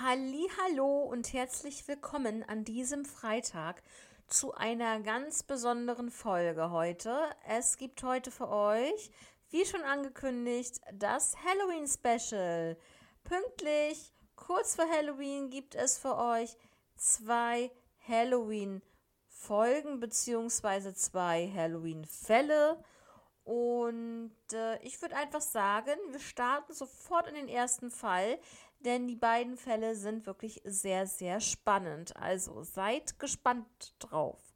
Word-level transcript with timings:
Hallo 0.00 1.02
und 1.02 1.32
herzlich 1.32 1.88
willkommen 1.88 2.44
an 2.44 2.64
diesem 2.64 3.04
Freitag 3.04 3.82
zu 4.28 4.54
einer 4.54 5.00
ganz 5.00 5.42
besonderen 5.42 6.12
Folge 6.12 6.70
heute. 6.70 7.18
Es 7.48 7.78
gibt 7.78 8.04
heute 8.04 8.30
für 8.30 8.48
euch, 8.48 9.10
wie 9.50 9.66
schon 9.66 9.82
angekündigt, 9.82 10.80
das 10.92 11.34
Halloween 11.44 11.88
Special. 11.88 12.76
Pünktlich, 13.24 14.12
kurz 14.36 14.76
vor 14.76 14.88
Halloween 14.88 15.50
gibt 15.50 15.74
es 15.74 15.98
für 15.98 16.16
euch 16.16 16.56
zwei 16.94 17.72
Halloween 18.06 18.82
Folgen 19.26 19.98
bzw. 19.98 20.94
zwei 20.94 21.50
Halloween 21.52 22.04
Fälle. 22.04 22.78
Und 23.42 24.36
äh, 24.52 24.78
ich 24.82 25.02
würde 25.02 25.16
einfach 25.16 25.40
sagen, 25.40 25.96
wir 26.10 26.20
starten 26.20 26.72
sofort 26.72 27.26
in 27.26 27.34
den 27.34 27.48
ersten 27.48 27.90
Fall 27.90 28.38
denn 28.80 29.06
die 29.06 29.16
beiden 29.16 29.56
Fälle 29.56 29.96
sind 29.96 30.26
wirklich 30.26 30.60
sehr, 30.64 31.06
sehr 31.06 31.40
spannend. 31.40 32.16
Also 32.16 32.62
seid 32.62 33.18
gespannt 33.18 33.94
drauf. 33.98 34.47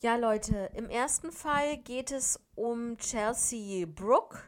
Ja, 0.00 0.14
Leute, 0.14 0.70
im 0.76 0.88
ersten 0.90 1.32
Fall 1.32 1.76
geht 1.78 2.12
es 2.12 2.38
um 2.54 2.96
Chelsea 2.98 3.84
Brooke. 3.84 4.38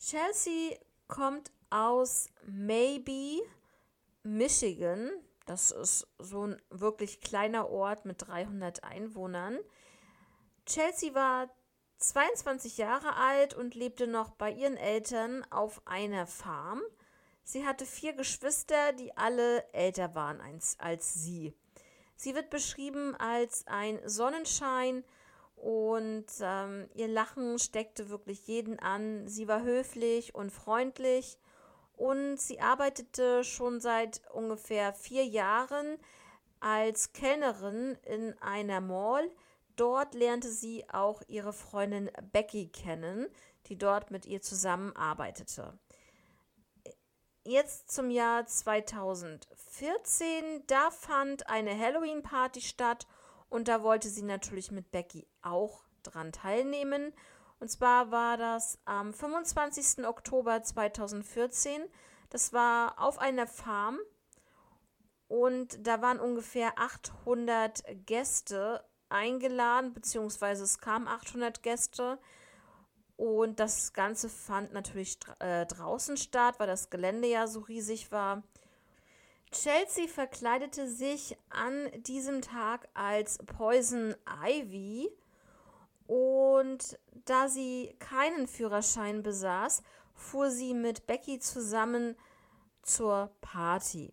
Chelsea 0.00 0.78
kommt 1.06 1.52
aus 1.68 2.30
Maybe, 2.46 3.42
Michigan. 4.22 5.10
Das 5.44 5.70
ist 5.70 6.06
so 6.18 6.46
ein 6.46 6.62
wirklich 6.70 7.20
kleiner 7.20 7.68
Ort 7.68 8.06
mit 8.06 8.26
300 8.26 8.84
Einwohnern. 8.84 9.58
Chelsea 10.64 11.12
war 11.12 11.50
22 11.98 12.78
Jahre 12.78 13.16
alt 13.16 13.52
und 13.52 13.74
lebte 13.74 14.06
noch 14.06 14.30
bei 14.30 14.50
ihren 14.50 14.78
Eltern 14.78 15.44
auf 15.50 15.82
einer 15.84 16.26
Farm. 16.26 16.80
Sie 17.42 17.66
hatte 17.66 17.84
vier 17.84 18.14
Geschwister, 18.14 18.94
die 18.94 19.14
alle 19.14 19.70
älter 19.74 20.14
waren 20.14 20.40
als, 20.40 20.80
als 20.80 21.12
sie. 21.12 21.54
Sie 22.16 22.34
wird 22.34 22.50
beschrieben 22.50 23.14
als 23.16 23.66
ein 23.66 24.00
Sonnenschein 24.04 25.04
und 25.56 26.26
ähm, 26.40 26.88
ihr 26.94 27.08
Lachen 27.08 27.58
steckte 27.58 28.10
wirklich 28.10 28.46
jeden 28.46 28.78
an. 28.78 29.26
Sie 29.28 29.48
war 29.48 29.62
höflich 29.62 30.34
und 30.34 30.50
freundlich 30.50 31.38
und 31.96 32.40
sie 32.40 32.60
arbeitete 32.60 33.44
schon 33.44 33.80
seit 33.80 34.22
ungefähr 34.32 34.92
vier 34.92 35.24
Jahren 35.24 35.98
als 36.60 37.12
Kellnerin 37.12 37.96
in 38.02 38.36
einer 38.40 38.80
Mall. 38.80 39.30
Dort 39.76 40.14
lernte 40.14 40.48
sie 40.48 40.88
auch 40.88 41.22
ihre 41.28 41.52
Freundin 41.52 42.10
Becky 42.32 42.68
kennen, 42.68 43.26
die 43.66 43.76
dort 43.76 44.10
mit 44.10 44.26
ihr 44.26 44.40
zusammenarbeitete 44.40 45.78
jetzt 47.44 47.90
zum 47.90 48.10
Jahr 48.10 48.46
2014, 48.46 50.64
da 50.66 50.90
fand 50.90 51.48
eine 51.48 51.78
Halloween-Party 51.78 52.60
statt 52.60 53.06
und 53.48 53.68
da 53.68 53.82
wollte 53.82 54.08
sie 54.08 54.22
natürlich 54.22 54.70
mit 54.70 54.90
Becky 54.90 55.26
auch 55.42 55.84
dran 56.02 56.32
teilnehmen. 56.32 57.12
Und 57.60 57.68
zwar 57.68 58.10
war 58.10 58.36
das 58.36 58.78
am 58.84 59.14
25. 59.14 60.06
Oktober 60.06 60.62
2014. 60.62 61.82
Das 62.30 62.52
war 62.52 62.98
auf 62.98 63.18
einer 63.18 63.46
Farm 63.46 63.98
und 65.28 65.86
da 65.86 66.02
waren 66.02 66.20
ungefähr 66.20 66.78
800 66.78 67.84
Gäste 68.06 68.84
eingeladen, 69.08 69.94
beziehungsweise 69.94 70.64
es 70.64 70.78
kamen 70.78 71.08
800 71.08 71.62
Gäste. 71.62 72.18
Und 73.16 73.60
das 73.60 73.92
Ganze 73.92 74.28
fand 74.28 74.72
natürlich 74.72 75.18
äh, 75.38 75.66
draußen 75.66 76.16
statt, 76.16 76.56
weil 76.58 76.66
das 76.66 76.90
Gelände 76.90 77.28
ja 77.28 77.46
so 77.46 77.60
riesig 77.60 78.10
war. 78.10 78.42
Chelsea 79.52 80.08
verkleidete 80.08 80.88
sich 80.88 81.36
an 81.48 81.90
diesem 82.02 82.42
Tag 82.42 82.88
als 82.94 83.38
Poison 83.38 84.16
Ivy. 84.44 85.08
Und 86.06 86.98
da 87.24 87.48
sie 87.48 87.94
keinen 87.98 88.48
Führerschein 88.48 89.22
besaß, 89.22 89.82
fuhr 90.14 90.50
sie 90.50 90.74
mit 90.74 91.06
Becky 91.06 91.38
zusammen 91.38 92.16
zur 92.82 93.30
Party. 93.40 94.12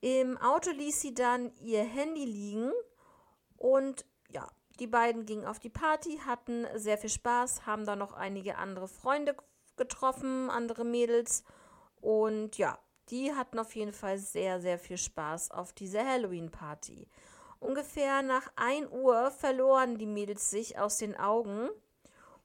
Im 0.00 0.36
Auto 0.36 0.70
ließ 0.70 1.00
sie 1.00 1.14
dann 1.14 1.50
ihr 1.62 1.82
Handy 1.82 2.26
liegen 2.26 2.70
und 3.56 4.04
die 4.80 4.86
beiden 4.86 5.26
gingen 5.26 5.46
auf 5.46 5.58
die 5.58 5.70
Party, 5.70 6.18
hatten 6.26 6.66
sehr 6.74 6.98
viel 6.98 7.10
Spaß, 7.10 7.66
haben 7.66 7.86
da 7.86 7.96
noch 7.96 8.12
einige 8.12 8.56
andere 8.56 8.88
Freunde 8.88 9.36
getroffen, 9.76 10.50
andere 10.50 10.84
Mädels. 10.84 11.44
Und 12.00 12.58
ja, 12.58 12.78
die 13.10 13.32
hatten 13.34 13.58
auf 13.58 13.74
jeden 13.74 13.92
Fall 13.92 14.18
sehr, 14.18 14.60
sehr 14.60 14.78
viel 14.78 14.98
Spaß 14.98 15.50
auf 15.50 15.72
dieser 15.72 16.04
Halloween-Party. 16.04 17.08
Ungefähr 17.60 18.22
nach 18.22 18.52
1 18.56 18.90
Uhr 18.90 19.30
verloren 19.30 19.96
die 19.98 20.06
Mädels 20.06 20.50
sich 20.50 20.78
aus 20.78 20.98
den 20.98 21.16
Augen. 21.16 21.68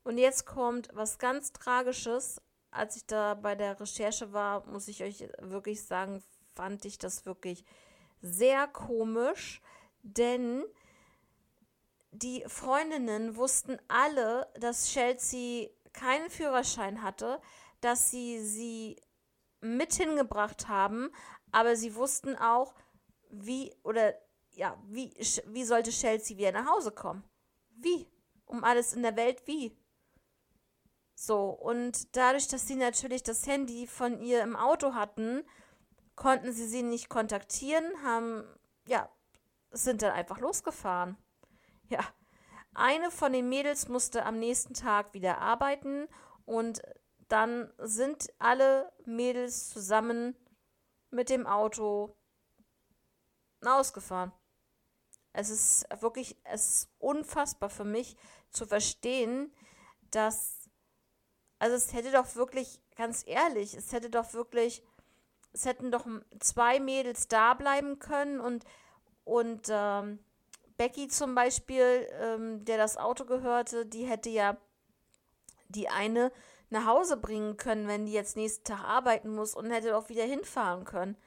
Und 0.03 0.17
jetzt 0.17 0.45
kommt 0.45 0.89
was 0.93 1.17
ganz 1.17 1.51
Tragisches. 1.51 2.41
Als 2.71 2.95
ich 2.95 3.05
da 3.05 3.33
bei 3.33 3.55
der 3.55 3.79
Recherche 3.79 4.31
war, 4.31 4.65
muss 4.67 4.87
ich 4.87 5.03
euch 5.03 5.27
wirklich 5.39 5.83
sagen, 5.83 6.23
fand 6.55 6.85
ich 6.85 6.97
das 6.97 7.25
wirklich 7.25 7.65
sehr 8.21 8.67
komisch. 8.67 9.61
Denn 10.03 10.63
die 12.11 12.43
Freundinnen 12.47 13.35
wussten 13.35 13.77
alle, 13.87 14.47
dass 14.59 14.87
Chelsea 14.87 15.69
keinen 15.93 16.29
Führerschein 16.29 17.03
hatte, 17.03 17.41
dass 17.81 18.11
sie 18.11 18.43
sie 18.43 19.01
mit 19.61 19.93
hingebracht 19.93 20.67
haben, 20.67 21.11
aber 21.51 21.75
sie 21.75 21.95
wussten 21.95 22.35
auch, 22.35 22.73
wie 23.29 23.73
oder 23.83 24.13
ja, 24.51 24.77
wie, 24.87 25.13
wie 25.45 25.63
sollte 25.63 25.91
Chelsea 25.91 26.37
wieder 26.37 26.51
nach 26.51 26.67
Hause 26.67 26.91
kommen? 26.91 27.23
Wie? 27.69 28.07
Um 28.45 28.63
alles 28.63 28.93
in 28.93 29.03
der 29.03 29.15
Welt 29.15 29.45
wie? 29.45 29.77
So, 31.13 31.49
und 31.49 32.15
dadurch, 32.15 32.47
dass 32.47 32.67
sie 32.67 32.75
natürlich 32.75 33.23
das 33.23 33.45
Handy 33.45 33.87
von 33.87 34.21
ihr 34.21 34.41
im 34.41 34.55
Auto 34.55 34.93
hatten, 34.93 35.43
konnten 36.15 36.51
sie 36.51 36.67
sie 36.67 36.81
nicht 36.81 37.09
kontaktieren, 37.09 37.85
haben, 38.03 38.43
ja, 38.87 39.09
sind 39.71 40.01
dann 40.01 40.13
einfach 40.13 40.39
losgefahren. 40.39 41.17
Ja, 41.89 42.05
eine 42.75 43.09
von 43.09 43.33
den 43.33 43.49
Mädels 43.49 43.87
musste 43.87 44.25
am 44.25 44.37
nächsten 44.37 44.75
Tag 44.75 45.13
wieder 45.13 45.39
arbeiten 45.39 46.07
und 46.45 46.81
dann 47.27 47.71
sind 47.79 48.31
alle 48.39 48.91
Mädels 49.05 49.69
zusammen 49.69 50.35
mit 51.09 51.29
dem 51.29 51.47
Auto 51.47 52.15
ausgefahren. 53.65 54.31
Es 55.33 55.49
ist 55.49 55.85
wirklich, 56.01 56.37
es 56.43 56.67
ist 56.69 56.89
unfassbar 56.99 57.69
für 57.69 57.83
mich 57.85 58.15
zu 58.51 58.65
verstehen, 58.65 59.53
dass, 60.11 60.69
also 61.59 61.75
es 61.75 61.93
hätte 61.93 62.11
doch 62.11 62.35
wirklich, 62.35 62.81
ganz 62.95 63.23
ehrlich, 63.25 63.75
es 63.75 63.91
hätte 63.91 64.09
doch 64.09 64.33
wirklich, 64.33 64.83
es 65.53 65.65
hätten 65.65 65.91
doch 65.91 66.05
zwei 66.39 66.79
Mädels 66.79 67.27
da 67.27 67.53
bleiben 67.53 67.99
können 67.99 68.39
und, 68.39 68.63
und 69.23 69.67
ähm, 69.69 70.19
Becky 70.79 71.09
zum 71.09 71.35
Beispiel, 71.35 72.07
ähm, 72.21 72.63
der 72.63 72.77
das 72.77 72.95
Auto 72.95 73.25
gehörte, 73.25 73.85
die 73.85 74.05
hätte 74.05 74.29
ja 74.29 74.55
die 75.67 75.89
eine 75.89 76.31
nach 76.69 76.85
Hause 76.85 77.17
bringen 77.17 77.57
können, 77.57 77.89
wenn 77.89 78.05
die 78.05 78.13
jetzt 78.13 78.37
nächsten 78.37 78.63
Tag 78.63 78.85
arbeiten 78.85 79.35
muss 79.35 79.55
und 79.55 79.71
hätte 79.71 79.97
auch 79.97 80.07
wieder 80.07 80.23
hinfahren 80.23 80.85
können. 80.85 81.17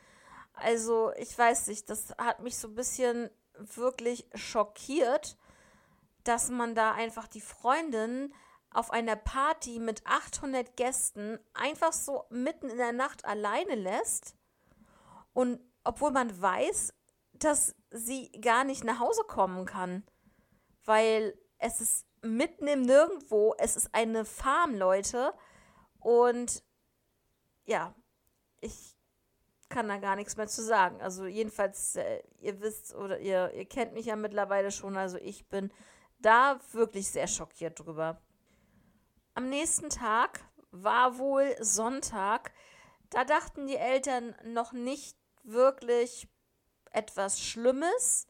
Also, 0.54 1.12
ich 1.16 1.36
weiß 1.36 1.66
nicht, 1.66 1.90
das 1.90 2.14
hat 2.16 2.40
mich 2.40 2.56
so 2.56 2.68
ein 2.68 2.74
bisschen 2.74 3.28
wirklich 3.54 4.26
schockiert, 4.34 5.36
dass 6.24 6.48
man 6.48 6.74
da 6.74 6.92
einfach 6.92 7.28
die 7.28 7.42
Freundin 7.42 8.32
auf 8.70 8.90
einer 8.90 9.16
Party 9.16 9.80
mit 9.80 10.06
800 10.06 10.78
Gästen 10.78 11.38
einfach 11.52 11.92
so 11.92 12.24
mitten 12.30 12.70
in 12.70 12.78
der 12.78 12.92
Nacht 12.92 13.26
alleine 13.26 13.74
lässt 13.74 14.34
und 15.34 15.60
obwohl 15.84 16.10
man 16.10 16.40
weiß, 16.40 16.94
dass 17.44 17.74
sie 17.90 18.30
gar 18.40 18.64
nicht 18.64 18.84
nach 18.84 19.00
Hause 19.00 19.22
kommen 19.24 19.66
kann, 19.66 20.04
weil 20.84 21.38
es 21.58 21.80
ist 21.80 22.06
mitten 22.22 22.66
im 22.66 22.82
Nirgendwo, 22.82 23.54
es 23.58 23.76
ist 23.76 23.94
eine 23.94 24.24
Farm, 24.24 24.74
Leute, 24.74 25.32
und 25.98 26.64
ja, 27.64 27.94
ich 28.60 28.96
kann 29.68 29.88
da 29.88 29.98
gar 29.98 30.16
nichts 30.16 30.36
mehr 30.36 30.48
zu 30.48 30.62
sagen. 30.62 31.00
Also 31.00 31.26
jedenfalls, 31.26 31.96
äh, 31.96 32.22
ihr 32.38 32.60
wisst 32.60 32.94
oder 32.94 33.18
ihr, 33.20 33.52
ihr 33.54 33.64
kennt 33.64 33.94
mich 33.94 34.06
ja 34.06 34.16
mittlerweile 34.16 34.70
schon, 34.70 34.96
also 34.96 35.16
ich 35.18 35.48
bin 35.48 35.72
da 36.18 36.60
wirklich 36.72 37.08
sehr 37.08 37.26
schockiert 37.26 37.80
drüber. 37.80 38.20
Am 39.34 39.48
nächsten 39.48 39.88
Tag 39.88 40.40
war 40.70 41.18
wohl 41.18 41.56
Sonntag. 41.60 42.52
Da 43.10 43.24
dachten 43.24 43.66
die 43.66 43.76
Eltern 43.76 44.34
noch 44.44 44.72
nicht 44.72 45.16
wirklich 45.42 46.28
etwas 46.92 47.40
Schlimmes, 47.40 48.26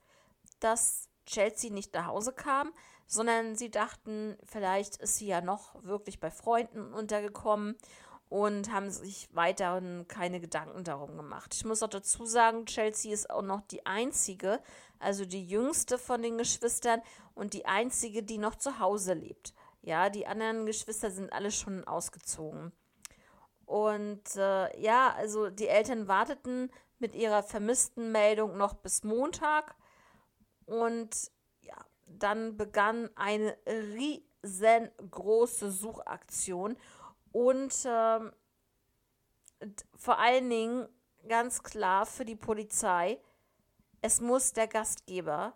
dass 0.61 1.09
Chelsea 1.26 1.70
nicht 1.70 1.94
nach 1.94 2.06
Hause 2.06 2.32
kam, 2.32 2.73
sondern 3.06 3.56
sie 3.56 3.70
dachten, 3.70 4.37
vielleicht 4.44 4.97
ist 4.97 5.17
sie 5.17 5.26
ja 5.26 5.41
noch 5.41 5.82
wirklich 5.85 6.20
bei 6.20 6.31
Freunden 6.31 6.93
untergekommen 6.94 7.76
und 8.29 8.73
haben 8.73 8.91
sich 8.91 9.29
weiterhin 9.32 10.06
keine 10.09 10.41
Gedanken 10.41 10.85
darum 10.85 11.17
gemacht. 11.17 11.55
Ich 11.55 11.67
muss 11.67 11.82
auch 11.82 11.88
dazu 11.88 12.25
sagen, 12.25 12.64
Chelsea 12.64 13.12
ist 13.12 13.29
auch 13.29 13.43
noch 13.43 13.61
die 13.61 13.85
einzige, 13.85 14.61
also 14.99 15.26
die 15.26 15.44
jüngste 15.44 15.99
von 15.99 16.23
den 16.23 16.38
Geschwistern 16.38 17.03
und 17.35 17.53
die 17.53 17.67
einzige, 17.67 18.23
die 18.23 18.38
noch 18.38 18.55
zu 18.55 18.79
Hause 18.79 19.12
lebt. 19.12 19.53
Ja, 19.82 20.09
die 20.09 20.26
anderen 20.26 20.64
Geschwister 20.64 21.11
sind 21.11 21.32
alle 21.32 21.50
schon 21.50 21.85
ausgezogen. 21.85 22.73
Und 23.67 24.37
äh, 24.37 24.81
ja, 24.81 25.12
also 25.14 25.50
die 25.50 25.69
Eltern 25.69 26.09
warteten 26.09 26.70
mit 27.02 27.14
ihrer 27.14 27.43
vermissten 27.43 28.12
Meldung 28.12 28.56
noch 28.56 28.75
bis 28.75 29.04
Montag. 29.04 29.75
Und 30.64 31.31
ja, 31.60 31.76
dann 32.06 32.56
begann 32.56 33.10
eine 33.16 33.58
riesengroße 33.66 35.70
Suchaktion. 35.70 36.78
Und 37.32 37.75
ähm, 37.84 38.32
vor 39.94 40.19
allen 40.19 40.49
Dingen 40.49 40.88
ganz 41.28 41.62
klar 41.62 42.06
für 42.06 42.25
die 42.25 42.37
Polizei, 42.37 43.20
es 44.00 44.20
muss 44.20 44.52
der 44.52 44.66
Gastgeber 44.66 45.54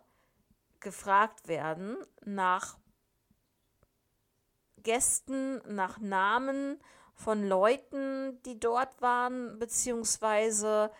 gefragt 0.79 1.47
werden 1.47 1.97
nach 2.23 2.77
Gästen, 4.83 5.61
nach 5.67 5.99
Namen 5.99 6.79
von 7.13 7.45
Leuten, 7.45 8.41
die 8.43 8.59
dort 8.59 9.01
waren, 9.01 9.59
beziehungsweise 9.59 10.91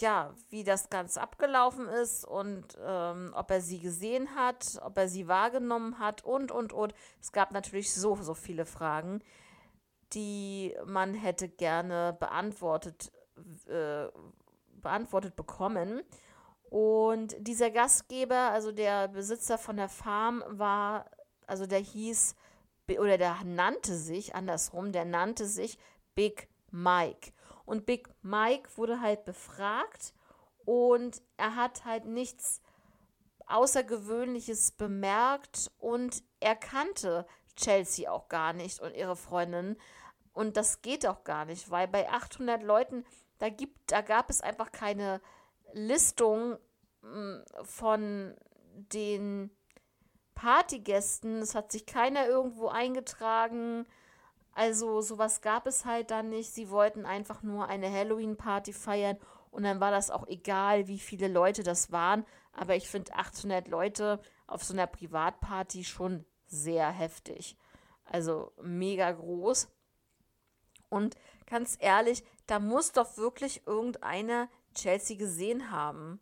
ja, 0.00 0.34
wie 0.48 0.64
das 0.64 0.90
Ganze 0.90 1.20
abgelaufen 1.20 1.86
ist 1.88 2.24
und 2.24 2.78
ähm, 2.84 3.32
ob 3.36 3.50
er 3.50 3.60
sie 3.60 3.78
gesehen 3.78 4.34
hat, 4.34 4.80
ob 4.82 4.98
er 4.98 5.08
sie 5.08 5.28
wahrgenommen 5.28 5.98
hat 5.98 6.24
und, 6.24 6.50
und, 6.50 6.72
und. 6.72 6.94
Es 7.20 7.32
gab 7.32 7.52
natürlich 7.52 7.92
so, 7.92 8.16
so 8.16 8.34
viele 8.34 8.66
Fragen, 8.66 9.22
die 10.12 10.74
man 10.86 11.14
hätte 11.14 11.48
gerne 11.48 12.16
beantwortet, 12.18 13.12
äh, 13.68 14.08
beantwortet 14.80 15.36
bekommen. 15.36 16.02
Und 16.70 17.36
dieser 17.38 17.70
Gastgeber, 17.70 18.50
also 18.50 18.72
der 18.72 19.08
Besitzer 19.08 19.58
von 19.58 19.76
der 19.76 19.88
Farm, 19.88 20.42
war, 20.48 21.06
also 21.46 21.66
der 21.66 21.80
hieß, 21.80 22.34
oder 22.98 23.18
der 23.18 23.44
nannte 23.44 23.94
sich, 23.94 24.34
andersrum, 24.34 24.92
der 24.92 25.04
nannte 25.04 25.46
sich 25.46 25.78
Big 26.14 26.48
Mike. 26.70 27.32
Und 27.72 27.86
Big 27.86 28.10
Mike 28.20 28.68
wurde 28.76 29.00
halt 29.00 29.24
befragt 29.24 30.12
und 30.66 31.22
er 31.38 31.56
hat 31.56 31.86
halt 31.86 32.04
nichts 32.04 32.60
Außergewöhnliches 33.46 34.72
bemerkt 34.72 35.70
und 35.78 36.22
er 36.38 36.54
kannte 36.54 37.26
Chelsea 37.56 38.12
auch 38.12 38.28
gar 38.28 38.52
nicht 38.52 38.80
und 38.80 38.94
ihre 38.94 39.16
Freundin. 39.16 39.78
Und 40.34 40.58
das 40.58 40.82
geht 40.82 41.06
auch 41.06 41.24
gar 41.24 41.46
nicht, 41.46 41.70
weil 41.70 41.88
bei 41.88 42.10
800 42.10 42.62
Leuten, 42.62 43.06
da, 43.38 43.48
gibt, 43.48 43.90
da 43.90 44.02
gab 44.02 44.28
es 44.28 44.42
einfach 44.42 44.70
keine 44.70 45.22
Listung 45.72 46.58
hm, 47.00 47.42
von 47.62 48.36
den 48.92 49.50
Partygästen. 50.34 51.38
Es 51.38 51.54
hat 51.54 51.72
sich 51.72 51.86
keiner 51.86 52.26
irgendwo 52.26 52.68
eingetragen. 52.68 53.86
Also 54.54 55.00
sowas 55.00 55.40
gab 55.40 55.66
es 55.66 55.84
halt 55.84 56.10
dann 56.10 56.28
nicht. 56.28 56.52
Sie 56.52 56.70
wollten 56.70 57.06
einfach 57.06 57.42
nur 57.42 57.68
eine 57.68 57.90
Halloween-Party 57.90 58.72
feiern 58.72 59.18
und 59.50 59.64
dann 59.64 59.80
war 59.80 59.90
das 59.90 60.10
auch 60.10 60.26
egal, 60.28 60.88
wie 60.88 60.98
viele 60.98 61.28
Leute 61.28 61.62
das 61.62 61.92
waren. 61.92 62.24
Aber 62.52 62.76
ich 62.76 62.88
finde 62.88 63.14
800 63.14 63.68
Leute 63.68 64.20
auf 64.46 64.62
so 64.62 64.74
einer 64.74 64.86
Privatparty 64.86 65.84
schon 65.84 66.24
sehr 66.46 66.90
heftig. 66.90 67.56
Also 68.04 68.52
mega 68.62 69.10
groß. 69.10 69.68
Und 70.90 71.16
ganz 71.46 71.78
ehrlich, 71.80 72.22
da 72.46 72.58
muss 72.58 72.92
doch 72.92 73.16
wirklich 73.16 73.66
irgendeiner 73.66 74.48
Chelsea 74.74 75.16
gesehen 75.16 75.70
haben. 75.70 76.20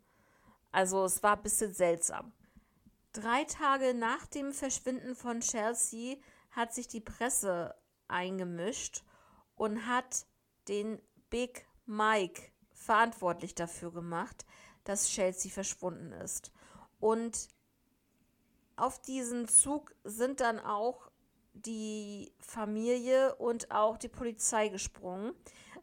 Also 0.71 1.03
es 1.03 1.21
war 1.23 1.35
ein 1.35 1.43
bisschen 1.43 1.73
seltsam. 1.73 2.31
Drei 3.11 3.43
Tage 3.43 3.93
nach 3.93 4.25
dem 4.27 4.53
Verschwinden 4.53 5.15
von 5.15 5.41
Chelsea 5.41 6.15
hat 6.51 6.73
sich 6.73 6.87
die 6.87 7.01
Presse 7.01 7.75
eingemischt 8.11 9.03
und 9.55 9.87
hat 9.87 10.25
den 10.67 11.01
Big 11.29 11.65
Mike 11.85 12.51
verantwortlich 12.73 13.55
dafür 13.55 13.91
gemacht, 13.91 14.45
dass 14.83 15.07
Chelsea 15.07 15.51
verschwunden 15.51 16.11
ist. 16.11 16.51
Und 16.99 17.47
auf 18.75 18.99
diesen 19.01 19.47
Zug 19.47 19.95
sind 20.03 20.39
dann 20.39 20.59
auch 20.59 21.11
die 21.53 22.33
Familie 22.39 23.35
und 23.35 23.71
auch 23.71 23.97
die 23.97 24.07
Polizei 24.07 24.69
gesprungen, 24.69 25.33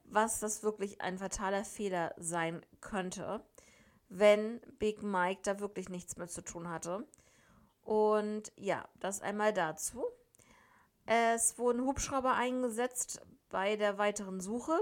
was 0.05 0.41
das 0.41 0.63
wirklich 0.63 1.01
ein 1.01 1.19
fataler 1.19 1.65
Fehler 1.65 2.15
sein 2.17 2.65
könnte, 2.81 3.45
wenn 4.09 4.61
Big 4.79 5.03
Mike 5.03 5.43
da 5.45 5.61
wirklich 5.61 5.89
nichts 5.89 6.17
mehr 6.17 6.29
zu 6.29 6.43
tun 6.43 6.69
hatte. 6.69 7.07
Und 7.83 8.53
ja, 8.57 8.89
das 9.01 9.21
einmal 9.21 9.53
dazu. 9.53 10.05
Es 11.11 11.57
wurden 11.57 11.87
Hubschrauber 11.87 12.35
eingesetzt 12.35 13.23
bei 13.49 13.77
der 13.77 13.97
weiteren 13.97 14.43
Suche. 14.43 14.79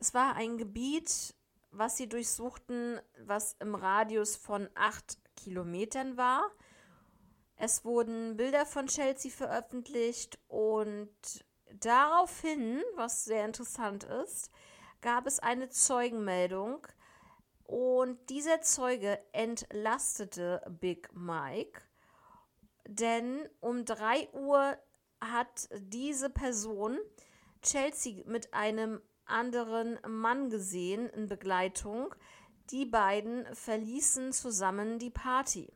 Es 0.00 0.14
war 0.14 0.36
ein 0.36 0.56
Gebiet, 0.56 1.34
was 1.70 1.98
sie 1.98 2.08
durchsuchten, 2.08 2.98
was 3.26 3.54
im 3.60 3.74
Radius 3.74 4.36
von 4.36 4.70
acht 4.74 5.18
Kilometern 5.36 6.16
war. 6.16 6.50
Es 7.56 7.84
wurden 7.84 8.38
Bilder 8.38 8.64
von 8.64 8.86
Chelsea 8.86 9.30
veröffentlicht 9.30 10.38
und 10.48 11.10
daraufhin, 11.74 12.82
was 12.94 13.26
sehr 13.26 13.44
interessant 13.44 14.04
ist, 14.04 14.50
gab 15.02 15.26
es 15.26 15.40
eine 15.40 15.68
Zeugenmeldung 15.68 16.86
und 17.64 18.30
dieser 18.30 18.62
Zeuge 18.62 19.18
entlastete 19.32 20.62
Big 20.80 21.10
Mike, 21.12 21.82
denn 22.86 23.46
um 23.60 23.84
3 23.84 24.30
Uhr 24.32 24.78
hat 25.32 25.68
diese 25.78 26.30
Person 26.30 26.98
Chelsea 27.62 28.22
mit 28.26 28.52
einem 28.54 29.00
anderen 29.24 29.98
Mann 30.06 30.50
gesehen 30.50 31.08
in 31.10 31.26
Begleitung. 31.26 32.14
Die 32.70 32.86
beiden 32.86 33.46
verließen 33.54 34.32
zusammen 34.32 34.98
die 34.98 35.10
Party. 35.10 35.72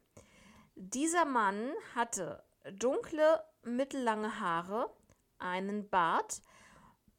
Dieser 0.74 1.24
Mann 1.24 1.72
hatte 1.94 2.44
dunkle, 2.72 3.42
mittellange 3.62 4.40
Haare, 4.40 4.94
einen 5.38 5.88
Bart, 5.88 6.42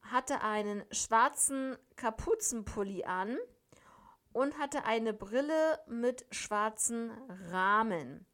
hatte 0.01 0.41
einen 0.41 0.83
schwarzen 0.91 1.77
Kapuzenpulli 1.95 3.03
an 3.03 3.37
und 4.31 4.57
hatte 4.57 4.85
eine 4.85 5.13
Brille 5.13 5.79
mit 5.87 6.25
schwarzen 6.31 7.11
Rahmen. 7.51 8.25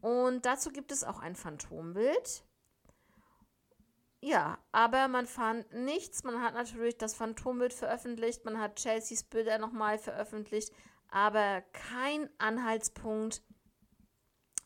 Und 0.00 0.46
dazu 0.46 0.70
gibt 0.70 0.92
es 0.92 1.04
auch 1.04 1.18
ein 1.20 1.34
Phantombild. 1.34 2.44
Ja, 4.20 4.58
aber 4.72 5.08
man 5.08 5.26
fand 5.26 5.72
nichts. 5.72 6.24
Man 6.24 6.42
hat 6.42 6.54
natürlich 6.54 6.98
das 6.98 7.14
Phantombild 7.14 7.72
veröffentlicht, 7.72 8.44
man 8.44 8.58
hat 8.58 8.76
Chelseas 8.76 9.24
Bilder 9.24 9.58
nochmal 9.58 9.98
veröffentlicht, 9.98 10.72
aber 11.08 11.62
kein 11.72 12.28
Anhaltspunkt 12.38 13.42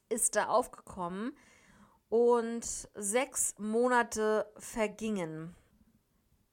ist 0.09 0.37
da 0.37 0.49
aufgekommen 0.49 1.37
und 2.09 2.64
sechs 2.94 3.54
Monate 3.59 4.50
vergingen. 4.56 5.54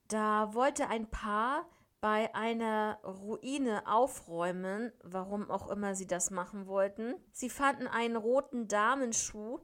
Da 0.07 0.53
wollte 0.53 0.87
ein 0.87 1.09
Paar 1.09 1.69
bei 2.01 2.33
einer 2.33 2.99
Ruine 3.03 3.85
aufräumen, 3.85 4.91
warum 5.03 5.51
auch 5.51 5.69
immer 5.69 5.95
sie 5.95 6.07
das 6.07 6.31
machen 6.31 6.65
wollten. 6.65 7.15
Sie 7.31 7.49
fanden 7.49 7.87
einen 7.87 8.15
roten 8.15 8.67
Damenschuh. 8.67 9.59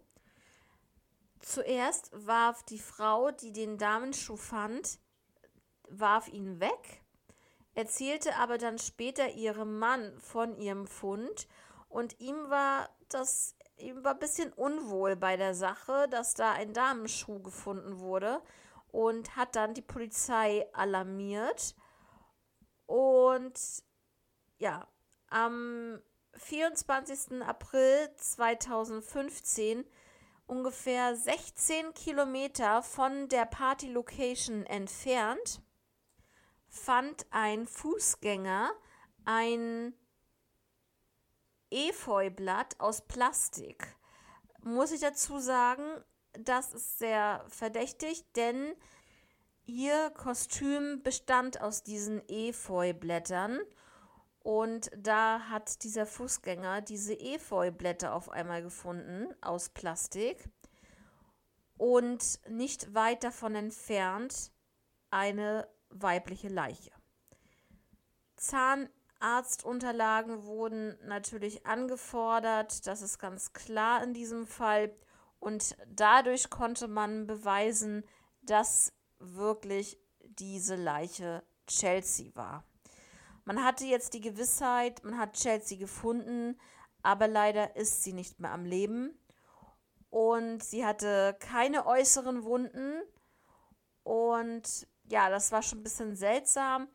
Zuerst 1.46 2.10
warf 2.12 2.64
die 2.64 2.80
Frau, 2.80 3.30
die 3.30 3.54
den 3.54 3.78
Damenschuh 3.78 4.36
fand, 4.36 4.98
warf 5.88 6.28
ihn 6.28 6.60
weg, 6.60 7.04
erzählte 7.76 8.36
aber 8.38 8.58
dann 8.58 8.80
später 8.80 9.30
ihrem 9.30 9.78
Mann 9.78 10.20
von 10.20 10.56
ihrem 10.58 10.88
Fund 10.88 11.48
und 11.88 12.20
ihm 12.20 12.50
war 12.50 12.90
das 13.10 13.56
ihm 13.78 14.04
war 14.04 14.14
ein 14.14 14.20
bisschen 14.20 14.54
unwohl 14.54 15.16
bei 15.16 15.38
der 15.38 15.54
Sache, 15.54 16.08
dass 16.10 16.34
da 16.34 16.54
ein 16.54 16.74
Damenschuh 16.74 17.40
gefunden 17.44 18.00
wurde 18.00 18.42
und 18.88 19.36
hat 19.36 19.56
dann 19.56 19.76
die 19.76 19.84
Polizei 19.84 20.68
alarmiert. 20.74 21.76
Und 22.88 23.60
ja, 24.58 24.88
am 25.28 26.02
24. 26.34 27.44
April 27.44 28.10
2015, 28.16 29.86
ungefähr 30.48 31.16
16 31.16 31.94
Kilometer 31.94 32.84
von 32.84 33.30
der 33.30 33.46
Party-Location 33.46 34.66
entfernt, 34.66 35.62
fand 36.68 37.26
ein 37.32 37.66
Fußgänger 37.66 38.72
ein 39.26 39.94
Efeublatt 41.72 42.80
aus 42.80 43.02
Plastik. 43.02 43.96
Muss 44.62 44.92
ich 44.92 45.02
dazu 45.02 45.40
sagen, 45.40 45.84
das 46.34 46.74
ist 46.74 47.00
sehr 47.00 47.44
verdächtig, 47.48 48.24
denn 48.34 48.76
ihr 49.66 50.12
Kostüm 50.12 51.02
bestand 51.02 51.62
aus 51.62 51.84
diesen 51.84 52.22
Efeublättern 52.28 53.60
und 54.46 54.90
da 54.96 55.50
hat 55.50 55.84
dieser 55.84 56.06
Fußgänger 56.06 56.82
diese 56.82 57.16
Efeublätter 57.16 58.14
auf 58.14 58.30
einmal 58.30 58.62
gefunden 58.62 59.34
aus 59.42 59.70
Plastik 59.70 60.48
und 61.78 62.40
nicht 62.48 62.94
weit 62.94 63.24
davon 63.24 63.56
entfernt 63.56 64.52
eine 65.10 65.68
weibliche 65.90 66.50
Leiche. 66.50 66.92
Zahnarztunterlagen 68.36 70.44
wurden 70.44 70.96
natürlich 71.08 71.66
angefordert, 71.66 72.86
das 72.86 73.02
ist 73.02 73.18
ganz 73.18 73.54
klar 73.54 74.04
in 74.04 74.14
diesem 74.14 74.46
Fall. 74.46 74.96
Und 75.40 75.76
dadurch 75.88 76.52
konnte 76.52 76.88
man 76.88 77.26
beweisen, 77.26 78.04
dass 78.44 78.94
wirklich 79.18 79.98
diese 80.22 80.76
Leiche 80.76 81.42
Chelsea 81.66 82.30
war. 82.36 82.64
Man 83.46 83.64
hatte 83.64 83.86
jetzt 83.86 84.14
die 84.14 84.22
Gewissheit, 84.22 85.04
man 85.04 85.18
hat 85.18 85.34
Chelsea 85.34 85.78
gefunden, 85.78 86.60
aber 87.04 87.28
leider 87.28 87.76
ist 87.76 88.04
sie 88.04 88.14
nicht 88.14 88.40
mehr 88.40 88.52
am 88.52 88.66
Leben. 88.66 89.18
Und 90.10 90.64
sie 90.64 90.86
hatte 90.86 91.36
keine 91.40 91.86
äußeren 91.86 92.44
Wunden. 92.44 93.02
Und 94.04 94.88
ja, 95.04 95.30
das 95.30 95.52
war 95.52 95.62
schon 95.62 95.80
ein 95.80 95.84
bisschen 95.84 96.16
seltsam. 96.16 96.88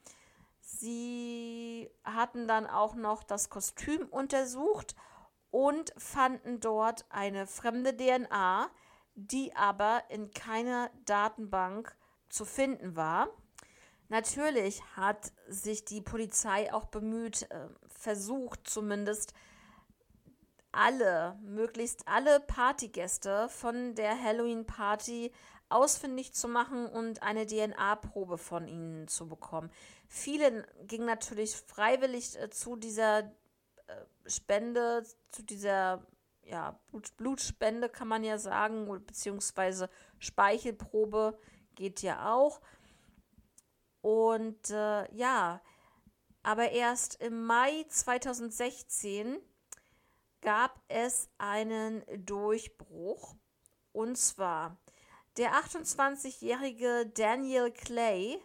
Sie 0.60 1.90
hatten 2.04 2.48
dann 2.48 2.66
auch 2.66 2.94
noch 2.94 3.22
das 3.22 3.48
Kostüm 3.48 4.06
untersucht 4.08 4.96
und 5.50 5.92
fanden 5.96 6.60
dort 6.60 7.04
eine 7.10 7.46
fremde 7.46 7.96
DNA, 7.96 8.70
die 9.14 9.54
aber 9.54 10.04
in 10.08 10.30
keiner 10.30 10.90
Datenbank 11.04 11.96
zu 12.28 12.44
finden 12.44 12.96
war. 12.96 13.28
Natürlich 14.10 14.82
hat 14.96 15.32
sich 15.48 15.84
die 15.84 16.00
Polizei 16.00 16.72
auch 16.74 16.86
bemüht, 16.86 17.48
äh, 17.50 17.68
versucht 17.88 18.68
zumindest 18.68 19.34
alle, 20.72 21.38
möglichst 21.42 22.06
alle 22.08 22.40
Partygäste 22.40 23.48
von 23.48 23.94
der 23.94 24.20
Halloween-Party 24.20 25.32
ausfindig 25.68 26.32
zu 26.32 26.48
machen 26.48 26.86
und 26.86 27.22
eine 27.22 27.46
DNA-Probe 27.46 28.36
von 28.36 28.66
ihnen 28.66 29.06
zu 29.06 29.28
bekommen. 29.28 29.70
Viele 30.08 30.66
gingen 30.88 31.06
natürlich 31.06 31.54
freiwillig 31.54 32.36
äh, 32.36 32.50
zu 32.50 32.74
dieser 32.74 33.20
äh, 33.20 33.24
Spende, 34.26 35.04
zu 35.30 35.44
dieser 35.44 36.04
ja, 36.42 36.80
Blut, 36.90 37.16
Blutspende 37.16 37.88
kann 37.88 38.08
man 38.08 38.24
ja 38.24 38.38
sagen, 38.38 38.88
beziehungsweise 39.06 39.88
Speichelprobe 40.18 41.38
geht 41.76 42.02
ja 42.02 42.34
auch. 42.34 42.60
Und 44.02 44.70
äh, 44.70 45.12
ja, 45.14 45.60
aber 46.42 46.70
erst 46.70 47.20
im 47.22 47.44
Mai 47.44 47.84
2016 47.88 49.38
gab 50.40 50.80
es 50.88 51.28
einen 51.38 52.02
Durchbruch. 52.24 53.34
Und 53.92 54.16
zwar 54.16 54.78
der 55.36 55.52
28-jährige 55.52 57.06
Daniel 57.14 57.70
Clay 57.70 58.40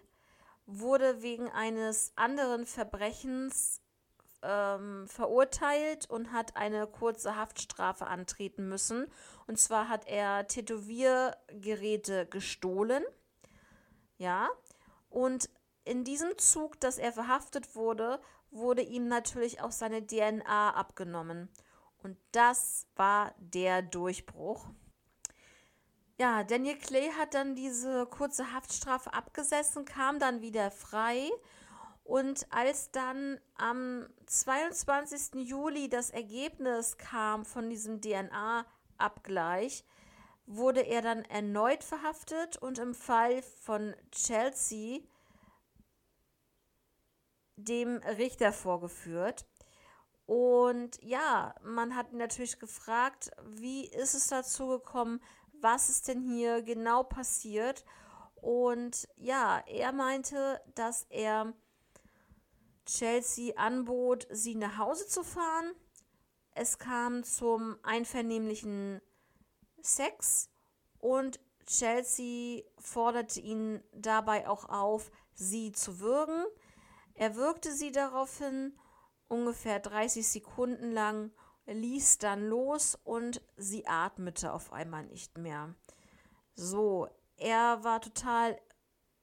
wurde 0.65 1.21
wegen 1.21 1.49
eines 1.49 2.11
anderen 2.15 2.65
Verbrechens 2.65 3.81
ähm, 4.41 5.07
verurteilt 5.07 6.09
und 6.09 6.31
hat 6.31 6.55
eine 6.55 6.87
kurze 6.87 7.35
Haftstrafe 7.35 8.07
antreten 8.07 8.67
müssen. 8.67 9.07
Und 9.47 9.59
zwar 9.59 9.89
hat 9.89 10.07
er 10.07 10.47
Tätowiergeräte 10.47 12.25
gestohlen. 12.27 13.03
Ja, 14.17 14.49
und 15.09 15.49
in 15.83 16.03
diesem 16.03 16.37
Zug, 16.37 16.79
dass 16.79 16.97
er 16.97 17.13
verhaftet 17.13 17.75
wurde, 17.75 18.19
wurde 18.51 18.81
ihm 18.81 19.07
natürlich 19.07 19.61
auch 19.61 19.71
seine 19.71 20.05
DNA 20.05 20.71
abgenommen. 20.71 21.49
Und 21.97 22.17
das 22.31 22.87
war 22.95 23.33
der 23.37 23.81
Durchbruch. 23.81 24.67
Ja, 26.17 26.43
Daniel 26.43 26.77
Clay 26.77 27.11
hat 27.17 27.33
dann 27.33 27.55
diese 27.55 28.05
kurze 28.05 28.53
Haftstrafe 28.53 29.13
abgesessen, 29.13 29.85
kam 29.85 30.17
dann 30.19 30.41
wieder 30.41 30.71
frei. 30.71 31.29
Und 32.03 32.47
als 32.51 32.91
dann 32.91 33.39
am 33.55 34.07
22. 34.27 35.47
Juli 35.47 35.89
das 35.89 36.11
Ergebnis 36.11 36.97
kam 36.97 37.43
von 37.43 37.69
diesem 37.69 37.99
DNA-Abgleich, 37.99 39.83
wurde 40.45 40.81
er 40.81 41.01
dann 41.01 41.23
erneut 41.25 41.83
verhaftet 41.83 42.57
und 42.57 42.77
im 42.77 42.93
Fall 42.93 43.41
von 43.41 43.95
Chelsea 44.11 45.01
dem 47.55 47.97
Richter 47.97 48.51
vorgeführt. 48.51 49.45
Und 50.25 51.01
ja, 51.03 51.53
man 51.63 51.95
hat 51.95 52.13
natürlich 52.13 52.59
gefragt, 52.59 53.31
wie 53.43 53.85
ist 53.85 54.15
es 54.15 54.27
dazu 54.27 54.67
gekommen, 54.67 55.21
was 55.61 55.89
ist 55.89 56.07
denn 56.07 56.21
hier 56.21 56.61
genau 56.63 57.03
passiert? 57.03 57.85
Und 58.35 59.07
ja, 59.17 59.63
er 59.67 59.91
meinte, 59.91 60.61
dass 60.75 61.03
er 61.09 61.53
Chelsea 62.85 63.55
anbot, 63.55 64.27
sie 64.29 64.55
nach 64.55 64.77
Hause 64.77 65.07
zu 65.07 65.23
fahren. 65.23 65.73
Es 66.51 66.77
kam 66.77 67.23
zum 67.23 67.77
einvernehmlichen 67.83 69.01
Sex 69.85 70.49
und 70.99 71.39
Chelsea 71.65 72.63
forderte 72.77 73.39
ihn 73.39 73.83
dabei 73.93 74.47
auch 74.47 74.69
auf, 74.69 75.11
sie 75.33 75.71
zu 75.71 75.99
würgen. 75.99 76.45
Er 77.13 77.35
würgte 77.35 77.71
sie 77.71 77.91
daraufhin 77.91 78.77
ungefähr 79.27 79.79
30 79.79 80.27
Sekunden 80.27 80.91
lang, 80.91 81.31
ließ 81.65 82.19
dann 82.19 82.47
los 82.47 82.97
und 83.03 83.41
sie 83.57 83.87
atmete 83.87 84.53
auf 84.53 84.71
einmal 84.71 85.05
nicht 85.05 85.37
mehr. 85.37 85.73
So, 86.53 87.09
er 87.37 87.83
war 87.83 88.01
total, 88.01 88.59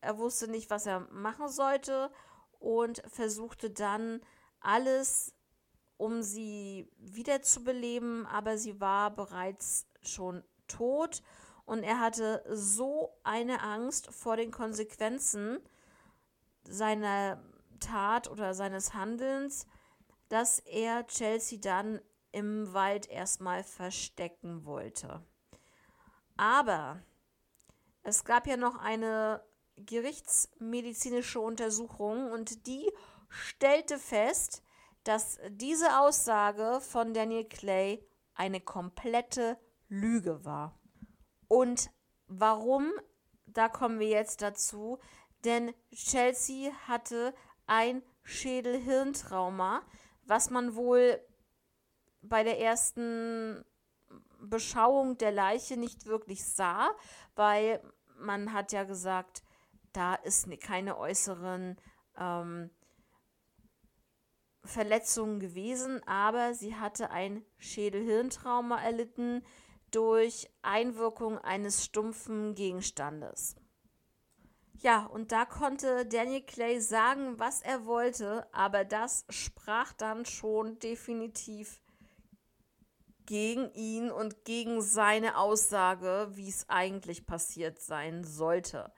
er 0.00 0.18
wusste 0.18 0.48
nicht, 0.48 0.70
was 0.70 0.86
er 0.86 1.00
machen 1.12 1.48
sollte 1.48 2.10
und 2.58 3.02
versuchte 3.06 3.70
dann 3.70 4.20
alles, 4.60 5.34
um 5.96 6.22
sie 6.22 6.90
wiederzubeleben, 6.98 8.26
aber 8.26 8.58
sie 8.58 8.80
war 8.80 9.14
bereits 9.14 9.86
schon 10.02 10.42
tot 10.72 11.22
und 11.64 11.82
er 11.82 12.00
hatte 12.00 12.44
so 12.50 13.16
eine 13.22 13.62
Angst 13.62 14.12
vor 14.12 14.36
den 14.36 14.50
Konsequenzen 14.50 15.58
seiner 16.64 17.42
Tat 17.80 18.28
oder 18.30 18.54
seines 18.54 18.94
Handelns, 18.94 19.66
dass 20.28 20.58
er 20.60 21.06
Chelsea 21.06 21.58
dann 21.60 22.00
im 22.30 22.72
Wald 22.72 23.08
erstmal 23.08 23.62
verstecken 23.62 24.64
wollte. 24.64 25.22
Aber 26.36 27.02
es 28.02 28.24
gab 28.24 28.46
ja 28.46 28.56
noch 28.56 28.76
eine 28.76 29.44
gerichtsmedizinische 29.76 31.40
Untersuchung 31.40 32.30
und 32.32 32.66
die 32.66 32.90
stellte 33.28 33.98
fest, 33.98 34.62
dass 35.04 35.38
diese 35.48 35.98
Aussage 35.98 36.80
von 36.80 37.12
Daniel 37.12 37.44
Clay 37.44 38.04
eine 38.34 38.60
komplette 38.60 39.58
Lüge 39.92 40.42
war. 40.44 40.80
Und 41.48 41.90
warum? 42.26 42.90
Da 43.46 43.68
kommen 43.68 44.00
wir 44.00 44.08
jetzt 44.08 44.40
dazu. 44.40 44.98
Denn 45.44 45.74
Chelsea 45.92 46.72
hatte 46.88 47.34
ein 47.66 48.02
Schädelhirntrauma, 48.22 49.82
was 50.24 50.48
man 50.48 50.76
wohl 50.76 51.20
bei 52.22 52.42
der 52.42 52.58
ersten 52.58 53.64
Beschauung 54.40 55.18
der 55.18 55.32
Leiche 55.32 55.76
nicht 55.76 56.06
wirklich 56.06 56.44
sah, 56.44 56.90
weil 57.34 57.82
man 58.16 58.52
hat 58.52 58.72
ja 58.72 58.84
gesagt, 58.84 59.42
da 59.92 60.14
ist 60.14 60.48
keine 60.60 60.96
äußeren 60.96 61.76
ähm, 62.16 62.70
Verletzungen 64.64 65.38
gewesen, 65.38 66.02
aber 66.06 66.54
sie 66.54 66.76
hatte 66.76 67.10
ein 67.10 67.44
Schädelhirntrauma 67.58 68.80
erlitten 68.80 69.44
durch 69.92 70.50
Einwirkung 70.62 71.38
eines 71.38 71.84
stumpfen 71.84 72.54
Gegenstandes. 72.54 73.54
Ja, 74.74 75.06
und 75.06 75.30
da 75.30 75.44
konnte 75.44 76.06
Daniel 76.06 76.42
Clay 76.42 76.80
sagen, 76.80 77.38
was 77.38 77.62
er 77.62 77.86
wollte, 77.86 78.48
aber 78.52 78.84
das 78.84 79.24
sprach 79.28 79.92
dann 79.92 80.24
schon 80.24 80.80
definitiv 80.80 81.80
gegen 83.26 83.72
ihn 83.74 84.10
und 84.10 84.44
gegen 84.44 84.82
seine 84.82 85.38
Aussage, 85.38 86.30
wie 86.32 86.48
es 86.48 86.68
eigentlich 86.68 87.26
passiert 87.26 87.80
sein 87.80 88.24
sollte. 88.24 88.92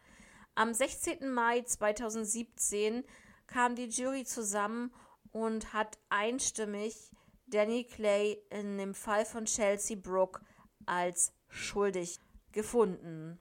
Am 0.54 0.72
16. 0.72 1.30
Mai 1.30 1.62
2017 1.62 3.04
kam 3.46 3.74
die 3.74 3.88
Jury 3.88 4.24
zusammen 4.24 4.94
und 5.32 5.74
hat 5.74 5.98
einstimmig 6.08 7.10
Danny 7.46 7.84
Clay 7.84 8.42
in 8.50 8.78
dem 8.78 8.94
Fall 8.94 9.26
von 9.26 9.44
Chelsea 9.44 9.96
Brooke 9.96 10.40
als 10.86 11.32
schuldig 11.48 12.20
gefunden. 12.52 13.38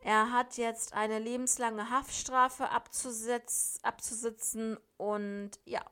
Er 0.00 0.30
hat 0.32 0.56
jetzt 0.56 0.92
eine 0.92 1.18
lebenslange 1.18 1.90
Haftstrafe 1.90 2.70
abzusetz 2.70 3.80
abzusitzen 3.82 4.78
und 4.96 5.50
ja. 5.64 5.84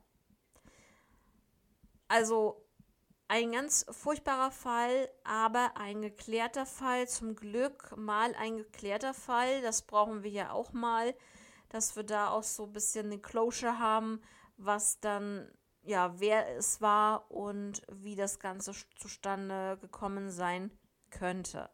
Also 2.07 2.65
ein 3.27 3.53
ganz 3.53 3.87
furchtbarer 3.91 4.51
Fall, 4.51 5.09
aber 5.25 5.73
ein 5.77 6.03
geklärter 6.03 6.67
Fall. 6.67 7.09
Zum 7.09 7.35
Glück 7.35 7.97
mal 7.97 8.35
ein 8.37 8.59
geklärter 8.59 9.15
Fall. 9.15 9.63
Das 9.63 9.83
brauchen 9.83 10.23
wir 10.23 10.31
ja 10.31 10.53
auch 10.53 10.73
mal, 10.73 11.15
dass 11.71 11.97
wir 11.97 12.05
da 12.05 12.29
auch 12.29 12.45
so 12.45 12.67
ein 12.67 12.73
bisschen 12.73 13.07
eine 13.07 13.19
Closure 13.19 13.79
haben, 13.79 14.21
was 14.57 15.01
dann, 15.01 15.51
ja, 15.85 16.19
wer 16.19 16.57
es 16.57 16.81
war 16.81 17.31
und 17.31 17.83
wie 17.93 18.17
das 18.17 18.41
Ganze 18.41 18.73
zustande 18.97 19.79
gekommen 19.81 20.31
sein 20.31 20.71
könnte. 21.11 21.71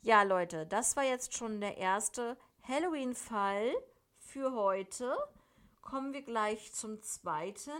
Ja, 0.00 0.22
Leute, 0.22 0.66
das 0.66 0.96
war 0.96 1.04
jetzt 1.04 1.34
schon 1.34 1.60
der 1.60 1.76
erste 1.76 2.36
Halloween-Fall 2.62 3.72
für 4.18 4.52
heute. 4.52 5.16
Kommen 5.80 6.12
wir 6.12 6.22
gleich 6.22 6.72
zum 6.72 7.02
zweiten. 7.02 7.70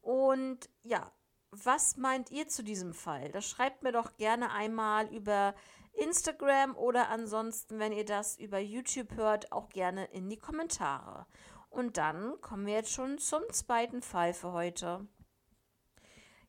Und 0.00 0.68
ja, 0.82 1.10
was 1.50 1.96
meint 1.96 2.30
ihr 2.30 2.48
zu 2.48 2.64
diesem 2.64 2.92
Fall? 2.92 3.30
Das 3.30 3.46
schreibt 3.46 3.82
mir 3.82 3.92
doch 3.92 4.16
gerne 4.16 4.50
einmal 4.50 5.06
über 5.14 5.54
Instagram 5.92 6.74
oder 6.76 7.10
ansonsten, 7.10 7.78
wenn 7.78 7.92
ihr 7.92 8.06
das 8.06 8.38
über 8.38 8.58
YouTube 8.58 9.14
hört, 9.14 9.52
auch 9.52 9.68
gerne 9.68 10.06
in 10.06 10.28
die 10.28 10.38
Kommentare. 10.38 11.26
Und 11.72 11.96
dann 11.96 12.38
kommen 12.42 12.66
wir 12.66 12.74
jetzt 12.74 12.92
schon 12.92 13.16
zum 13.16 13.40
zweiten 13.50 14.02
Fall 14.02 14.34
für 14.34 14.52
heute. 14.52 15.06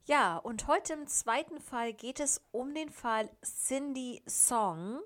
Ja, 0.04 0.36
und 0.36 0.68
heute 0.68 0.92
im 0.92 1.08
zweiten 1.08 1.62
Fall 1.62 1.94
geht 1.94 2.20
es 2.20 2.42
um 2.52 2.74
den 2.74 2.90
Fall 2.90 3.30
Cindy 3.42 4.22
Song. 4.28 5.00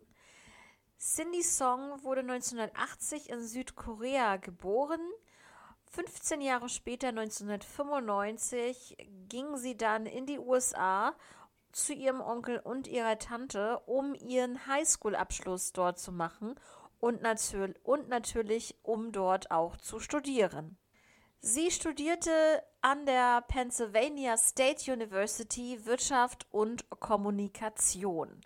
Cindy 1.00 1.44
Song 1.44 2.04
wurde 2.04 2.22
1980 2.22 3.30
in 3.30 3.46
Südkorea 3.46 4.38
geboren. 4.38 5.02
15 5.92 6.42
Jahre 6.42 6.68
später, 6.68 7.10
1995, 7.10 8.98
ging 9.30 9.56
sie 9.56 9.78
dann 9.78 10.08
in 10.08 10.26
die 10.26 10.40
USA 10.40 11.16
zu 11.72 11.94
ihrem 11.94 12.22
Onkel 12.22 12.58
und 12.58 12.88
ihrer 12.88 13.20
Tante, 13.20 13.78
um 13.86 14.16
ihren 14.16 14.66
Highschool-Abschluss 14.66 15.74
dort 15.74 16.00
zu 16.00 16.12
machen 16.12 16.56
und, 17.00 17.22
natür 17.22 17.74
und 17.84 18.10
natürlich, 18.10 18.76
um 18.84 19.12
dort 19.12 19.52
auch 19.52 19.78
zu 19.78 20.00
studieren. 20.00 20.78
Sie 21.40 21.72
studierte 21.72 22.64
an 22.82 23.06
der 23.06 23.42
Pennsylvania 23.42 24.38
State 24.38 24.92
University 24.92 25.86
Wirtschaft 25.86 26.48
und 26.52 26.90
Kommunikation. 27.00 28.42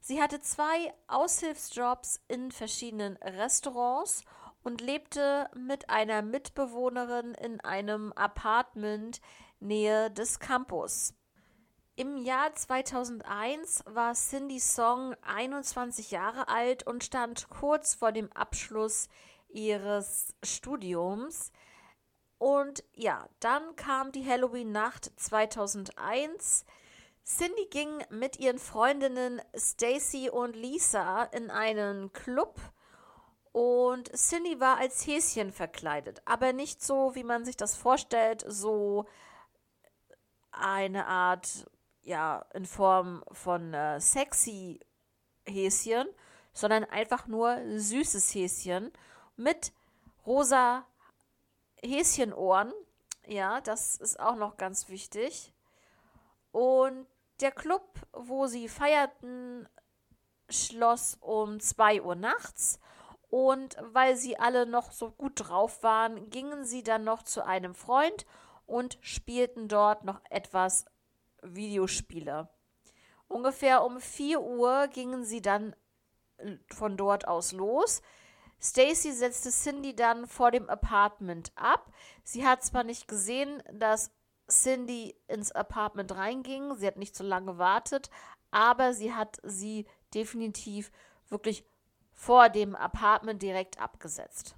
Sie 0.00 0.22
hatte 0.22 0.40
zwei 0.40 0.94
Aushilfsjobs 1.08 2.20
in 2.28 2.52
verschiedenen 2.52 3.16
Restaurants 3.16 4.22
und 4.62 4.80
lebte 4.80 5.48
mit 5.56 5.90
einer 5.90 6.22
Mitbewohnerin 6.22 7.34
in 7.34 7.60
einem 7.60 8.12
Apartment 8.12 9.20
nähe 9.58 10.10
des 10.10 10.38
Campus. 10.38 11.14
Im 11.98 12.18
Jahr 12.18 12.54
2001 12.54 13.84
war 13.86 14.12
Cindy 14.12 14.60
Song 14.60 15.14
21 15.22 16.10
Jahre 16.10 16.48
alt 16.48 16.86
und 16.86 17.02
stand 17.02 17.48
kurz 17.48 17.94
vor 17.94 18.12
dem 18.12 18.30
Abschluss 18.32 19.08
ihres 19.48 20.34
Studiums. 20.42 21.52
Und 22.36 22.84
ja, 22.92 23.26
dann 23.40 23.76
kam 23.76 24.12
die 24.12 24.26
Halloween-Nacht 24.28 25.10
2001. 25.16 26.66
Cindy 27.24 27.64
ging 27.70 28.04
mit 28.10 28.38
ihren 28.38 28.58
Freundinnen 28.58 29.40
Stacy 29.56 30.28
und 30.28 30.54
Lisa 30.54 31.22
in 31.24 31.50
einen 31.50 32.12
Club 32.12 32.60
und 33.52 34.14
Cindy 34.14 34.60
war 34.60 34.76
als 34.76 35.06
Häschen 35.06 35.50
verkleidet, 35.50 36.20
aber 36.26 36.52
nicht 36.52 36.82
so, 36.82 37.14
wie 37.14 37.24
man 37.24 37.46
sich 37.46 37.56
das 37.56 37.74
vorstellt, 37.74 38.44
so 38.46 39.06
eine 40.52 41.06
Art 41.06 41.66
ja, 42.06 42.46
in 42.54 42.64
Form 42.64 43.24
von 43.32 43.74
äh, 43.74 44.00
sexy 44.00 44.80
Häschen, 45.44 46.06
sondern 46.52 46.84
einfach 46.84 47.26
nur 47.26 47.58
süßes 47.78 48.32
Häschen 48.32 48.92
mit 49.36 49.72
rosa 50.24 50.86
Häschenohren. 51.82 52.72
Ja, 53.26 53.60
das 53.60 53.96
ist 53.96 54.20
auch 54.20 54.36
noch 54.36 54.56
ganz 54.56 54.88
wichtig. 54.88 55.52
Und 56.52 57.08
der 57.40 57.50
Club, 57.50 57.84
wo 58.12 58.46
sie 58.46 58.68
feierten, 58.68 59.68
schloss 60.48 61.18
um 61.20 61.58
2 61.58 62.02
Uhr 62.02 62.14
nachts. 62.14 62.78
Und 63.28 63.76
weil 63.80 64.14
sie 64.14 64.38
alle 64.38 64.64
noch 64.64 64.92
so 64.92 65.10
gut 65.10 65.32
drauf 65.48 65.82
waren, 65.82 66.30
gingen 66.30 66.64
sie 66.64 66.84
dann 66.84 67.02
noch 67.02 67.24
zu 67.24 67.44
einem 67.44 67.74
Freund 67.74 68.26
und 68.64 68.96
spielten 69.00 69.66
dort 69.66 70.04
noch 70.04 70.20
etwas 70.30 70.86
Videospiele. 71.42 72.48
Ungefähr 73.28 73.84
um 73.84 74.00
4 74.00 74.40
Uhr 74.40 74.88
gingen 74.88 75.24
sie 75.24 75.42
dann 75.42 75.74
äh, 76.38 76.56
von 76.72 76.96
dort 76.96 77.26
aus 77.28 77.52
los. 77.52 78.02
Stacy 78.60 79.12
setzte 79.12 79.50
Cindy 79.50 79.94
dann 79.94 80.26
vor 80.26 80.50
dem 80.50 80.68
Apartment 80.68 81.52
ab. 81.56 81.92
Sie 82.22 82.46
hat 82.46 82.64
zwar 82.64 82.84
nicht 82.84 83.06
gesehen, 83.08 83.62
dass 83.72 84.10
Cindy 84.48 85.14
ins 85.26 85.52
Apartment 85.52 86.12
reinging, 86.12 86.76
sie 86.76 86.86
hat 86.86 86.96
nicht 86.96 87.16
so 87.16 87.24
lange 87.24 87.52
gewartet, 87.52 88.10
aber 88.50 88.94
sie 88.94 89.12
hat 89.12 89.40
sie 89.42 89.86
definitiv 90.14 90.92
wirklich 91.28 91.64
vor 92.12 92.48
dem 92.48 92.74
Apartment 92.74 93.42
direkt 93.42 93.78
abgesetzt. 93.80 94.56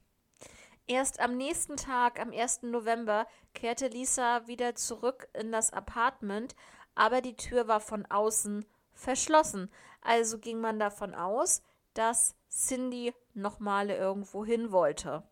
Erst 0.88 1.20
am 1.20 1.36
nächsten 1.36 1.76
Tag, 1.76 2.18
am 2.18 2.32
1. 2.32 2.62
November, 2.62 3.26
kehrte 3.52 3.88
Lisa 3.88 4.46
wieder 4.46 4.74
zurück 4.74 5.28
in 5.34 5.52
das 5.52 5.70
Apartment, 5.70 6.56
aber 6.94 7.20
die 7.20 7.36
Tür 7.36 7.68
war 7.68 7.80
von 7.80 8.06
außen 8.06 8.64
verschlossen. 8.94 9.70
Also 10.00 10.38
ging 10.38 10.62
man 10.62 10.78
davon 10.78 11.14
aus, 11.14 11.62
dass 11.92 12.34
Cindy 12.50 13.12
nochmal 13.34 13.90
irgendwo 13.90 14.46
hin 14.46 14.72
wollte. 14.72 15.28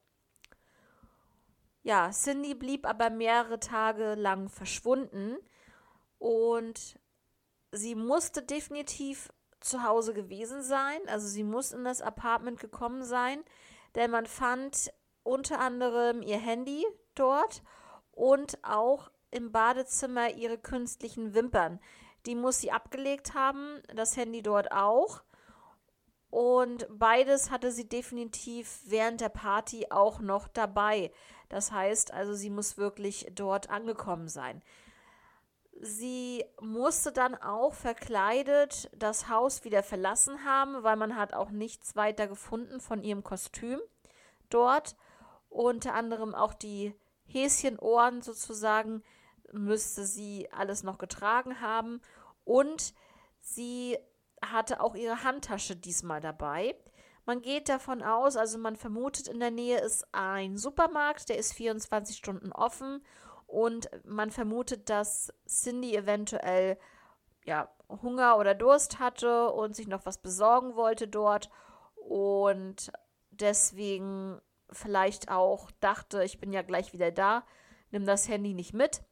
Ja, 1.82 2.10
Cindy 2.10 2.54
blieb 2.54 2.84
aber 2.84 3.08
mehrere 3.08 3.58
Tage 3.58 4.14
lang 4.14 4.50
verschwunden 4.50 5.38
und 6.18 6.98
sie 7.72 7.94
musste 7.94 8.42
definitiv 8.42 9.32
zu 9.60 9.82
Hause 9.82 10.12
gewesen 10.12 10.62
sein. 10.62 11.00
Also 11.06 11.28
sie 11.28 11.44
muss 11.44 11.72
in 11.72 11.84
das 11.84 12.02
Apartment 12.02 12.60
gekommen 12.60 13.04
sein, 13.04 13.42
denn 13.94 14.10
man 14.10 14.26
fand 14.26 14.92
unter 15.26 15.60
anderem 15.60 16.22
ihr 16.22 16.38
Handy 16.38 16.86
dort 17.14 17.62
und 18.12 18.58
auch 18.62 19.10
im 19.30 19.52
Badezimmer 19.52 20.30
ihre 20.30 20.58
künstlichen 20.58 21.34
Wimpern. 21.34 21.80
Die 22.26 22.34
muss 22.34 22.58
sie 22.60 22.72
abgelegt 22.72 23.34
haben, 23.34 23.82
das 23.94 24.16
Handy 24.16 24.42
dort 24.42 24.72
auch. 24.72 25.22
Und 26.30 26.86
beides 26.90 27.50
hatte 27.50 27.70
sie 27.70 27.88
definitiv 27.88 28.80
während 28.84 29.20
der 29.20 29.28
Party 29.28 29.86
auch 29.90 30.20
noch 30.20 30.48
dabei. 30.48 31.12
Das 31.48 31.70
heißt 31.70 32.12
also, 32.12 32.34
sie 32.34 32.50
muss 32.50 32.76
wirklich 32.76 33.30
dort 33.32 33.70
angekommen 33.70 34.28
sein. 34.28 34.62
Sie 35.80 36.44
musste 36.60 37.12
dann 37.12 37.34
auch 37.34 37.74
verkleidet 37.74 38.90
das 38.96 39.28
Haus 39.28 39.64
wieder 39.64 39.82
verlassen 39.82 40.44
haben, 40.44 40.82
weil 40.82 40.96
man 40.96 41.16
hat 41.16 41.34
auch 41.34 41.50
nichts 41.50 41.96
weiter 41.96 42.26
gefunden 42.26 42.80
von 42.80 43.02
ihrem 43.02 43.22
Kostüm 43.22 43.78
dort. 44.48 44.96
Unter 45.48 45.94
anderem 45.94 46.34
auch 46.34 46.54
die 46.54 46.94
Häschenohren 47.24 48.22
sozusagen 48.22 49.02
müsste 49.52 50.04
sie 50.04 50.48
alles 50.52 50.82
noch 50.82 50.98
getragen 50.98 51.60
haben. 51.60 52.00
Und 52.44 52.94
Sie 53.46 53.96
hatte 54.44 54.80
auch 54.80 54.96
ihre 54.96 55.22
Handtasche 55.22 55.76
diesmal 55.76 56.20
dabei. 56.20 56.74
Man 57.24 57.42
geht 57.42 57.68
davon 57.68 58.02
aus, 58.02 58.36
also 58.36 58.58
man 58.58 58.76
vermutet, 58.76 59.28
in 59.28 59.38
der 59.38 59.52
Nähe 59.52 59.80
ist 59.80 60.06
ein 60.12 60.56
Supermarkt, 60.56 61.28
der 61.28 61.38
ist 61.38 61.54
24 61.54 62.16
Stunden 62.16 62.52
offen 62.52 63.04
und 63.46 63.88
man 64.04 64.30
vermutet, 64.30 64.90
dass 64.90 65.32
Cindy 65.46 65.96
eventuell 65.96 66.76
ja, 67.44 67.68
Hunger 67.88 68.36
oder 68.38 68.54
Durst 68.54 68.98
hatte 68.98 69.50
und 69.50 69.76
sich 69.76 69.86
noch 69.86 70.06
was 70.06 70.18
besorgen 70.18 70.74
wollte 70.74 71.06
dort 71.06 71.48
und 71.94 72.92
deswegen 73.30 74.40
vielleicht 74.70 75.30
auch 75.30 75.70
dachte, 75.80 76.24
ich 76.24 76.38
bin 76.38 76.52
ja 76.52 76.62
gleich 76.62 76.92
wieder 76.92 77.10
da, 77.10 77.44
nimm 77.90 78.06
das 78.06 78.28
Handy 78.28 78.54
nicht 78.54 78.74
mit 78.74 79.02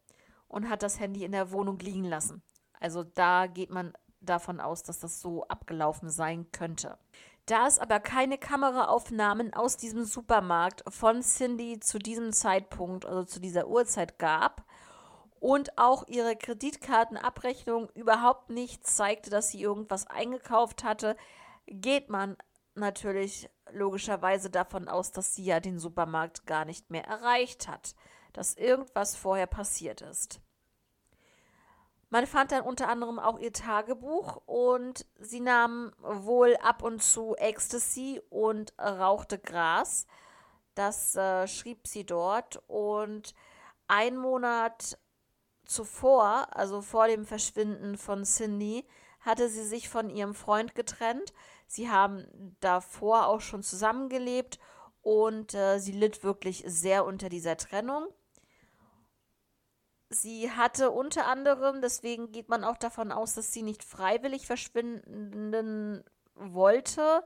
und 0.48 0.68
hat 0.68 0.82
das 0.82 1.00
Handy 1.00 1.24
in 1.24 1.32
der 1.32 1.50
Wohnung 1.52 1.78
liegen 1.78 2.04
lassen. 2.04 2.42
Also 2.80 3.02
da 3.02 3.46
geht 3.46 3.70
man 3.70 3.92
davon 4.20 4.60
aus, 4.60 4.82
dass 4.82 5.00
das 5.00 5.20
so 5.20 5.44
abgelaufen 5.44 6.10
sein 6.10 6.50
könnte. 6.52 6.98
Da 7.46 7.66
es 7.66 7.78
aber 7.78 8.00
keine 8.00 8.38
Kameraaufnahmen 8.38 9.52
aus 9.52 9.76
diesem 9.76 10.04
Supermarkt 10.04 10.82
von 10.88 11.20
Cindy 11.20 11.78
zu 11.78 11.98
diesem 11.98 12.32
Zeitpunkt, 12.32 13.04
also 13.04 13.24
zu 13.24 13.38
dieser 13.38 13.68
Uhrzeit 13.68 14.18
gab 14.18 14.64
und 15.40 15.76
auch 15.76 16.08
ihre 16.08 16.36
Kreditkartenabrechnung 16.36 17.90
überhaupt 17.90 18.48
nicht 18.48 18.86
zeigte, 18.86 19.28
dass 19.28 19.50
sie 19.50 19.60
irgendwas 19.60 20.06
eingekauft 20.06 20.84
hatte, 20.84 21.16
geht 21.66 22.08
man 22.08 22.38
natürlich 22.74 23.48
logischerweise 23.72 24.50
davon 24.50 24.88
aus, 24.88 25.12
dass 25.12 25.34
sie 25.34 25.44
ja 25.44 25.60
den 25.60 25.78
Supermarkt 25.78 26.46
gar 26.46 26.64
nicht 26.64 26.90
mehr 26.90 27.04
erreicht 27.04 27.68
hat, 27.68 27.94
dass 28.32 28.56
irgendwas 28.56 29.16
vorher 29.16 29.46
passiert 29.46 30.00
ist. 30.00 30.40
Man 32.14 32.26
fand 32.28 32.52
dann 32.52 32.62
unter 32.62 32.88
anderem 32.88 33.18
auch 33.18 33.40
ihr 33.40 33.52
Tagebuch 33.52 34.36
und 34.46 35.04
sie 35.18 35.40
nahm 35.40 35.92
wohl 35.98 36.56
ab 36.62 36.82
und 36.84 37.02
zu 37.02 37.34
Ecstasy 37.34 38.20
und 38.30 38.72
rauchte 38.78 39.36
Gras. 39.38 40.06
Das 40.76 41.16
äh, 41.16 41.48
schrieb 41.48 41.88
sie 41.88 42.06
dort. 42.06 42.62
Und 42.68 43.34
ein 43.88 44.16
Monat 44.16 44.96
zuvor, 45.64 46.46
also 46.52 46.82
vor 46.82 47.08
dem 47.08 47.24
Verschwinden 47.24 47.96
von 47.96 48.24
Cindy, 48.24 48.86
hatte 49.18 49.48
sie 49.48 49.64
sich 49.64 49.88
von 49.88 50.08
ihrem 50.08 50.34
Freund 50.34 50.74
getrennt. 50.74 51.32
Sie 51.74 51.90
haben 51.90 52.56
davor 52.60 53.26
auch 53.26 53.40
schon 53.40 53.64
zusammengelebt 53.64 54.60
und 55.02 55.54
äh, 55.54 55.80
sie 55.80 55.90
litt 55.90 56.22
wirklich 56.22 56.62
sehr 56.68 57.04
unter 57.04 57.28
dieser 57.28 57.56
Trennung. 57.56 58.06
Sie 60.08 60.52
hatte 60.52 60.92
unter 60.92 61.26
anderem, 61.26 61.80
deswegen 61.80 62.30
geht 62.30 62.48
man 62.48 62.62
auch 62.62 62.76
davon 62.76 63.10
aus, 63.10 63.34
dass 63.34 63.52
sie 63.52 63.62
nicht 63.62 63.82
freiwillig 63.82 64.46
verschwinden 64.46 66.04
wollte, 66.36 67.24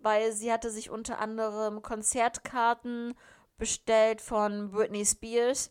weil 0.00 0.32
sie 0.32 0.52
hatte 0.52 0.72
sich 0.72 0.90
unter 0.90 1.20
anderem 1.20 1.80
Konzertkarten 1.80 3.14
bestellt 3.56 4.20
von 4.20 4.72
Britney 4.72 5.06
Spears 5.06 5.70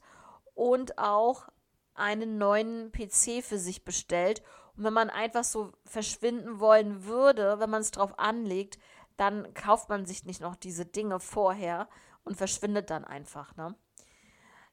und 0.54 0.97
auch 0.97 1.49
einen 1.95 2.38
neuen 2.38 2.93
PC 2.93 3.43
für 3.43 3.60
sich 3.60 3.84
bestellt. 3.84 4.41
Und 4.77 4.83
wenn 4.83 4.93
man 4.93 5.09
einfach 5.09 5.43
so 5.43 5.71
verschwinden 5.85 6.59
wollen 6.59 7.05
würde, 7.05 7.59
wenn 7.59 7.69
man 7.69 7.81
es 7.81 7.91
drauf 7.91 8.17
anlegt, 8.17 8.77
dann 9.17 9.53
kauft 9.53 9.89
man 9.89 10.05
sich 10.05 10.25
nicht 10.25 10.41
noch 10.41 10.55
diese 10.55 10.85
Dinge 10.85 11.19
vorher 11.19 11.88
und 12.23 12.35
verschwindet 12.35 12.89
dann 12.89 13.05
einfach, 13.05 13.55
ne? 13.55 13.75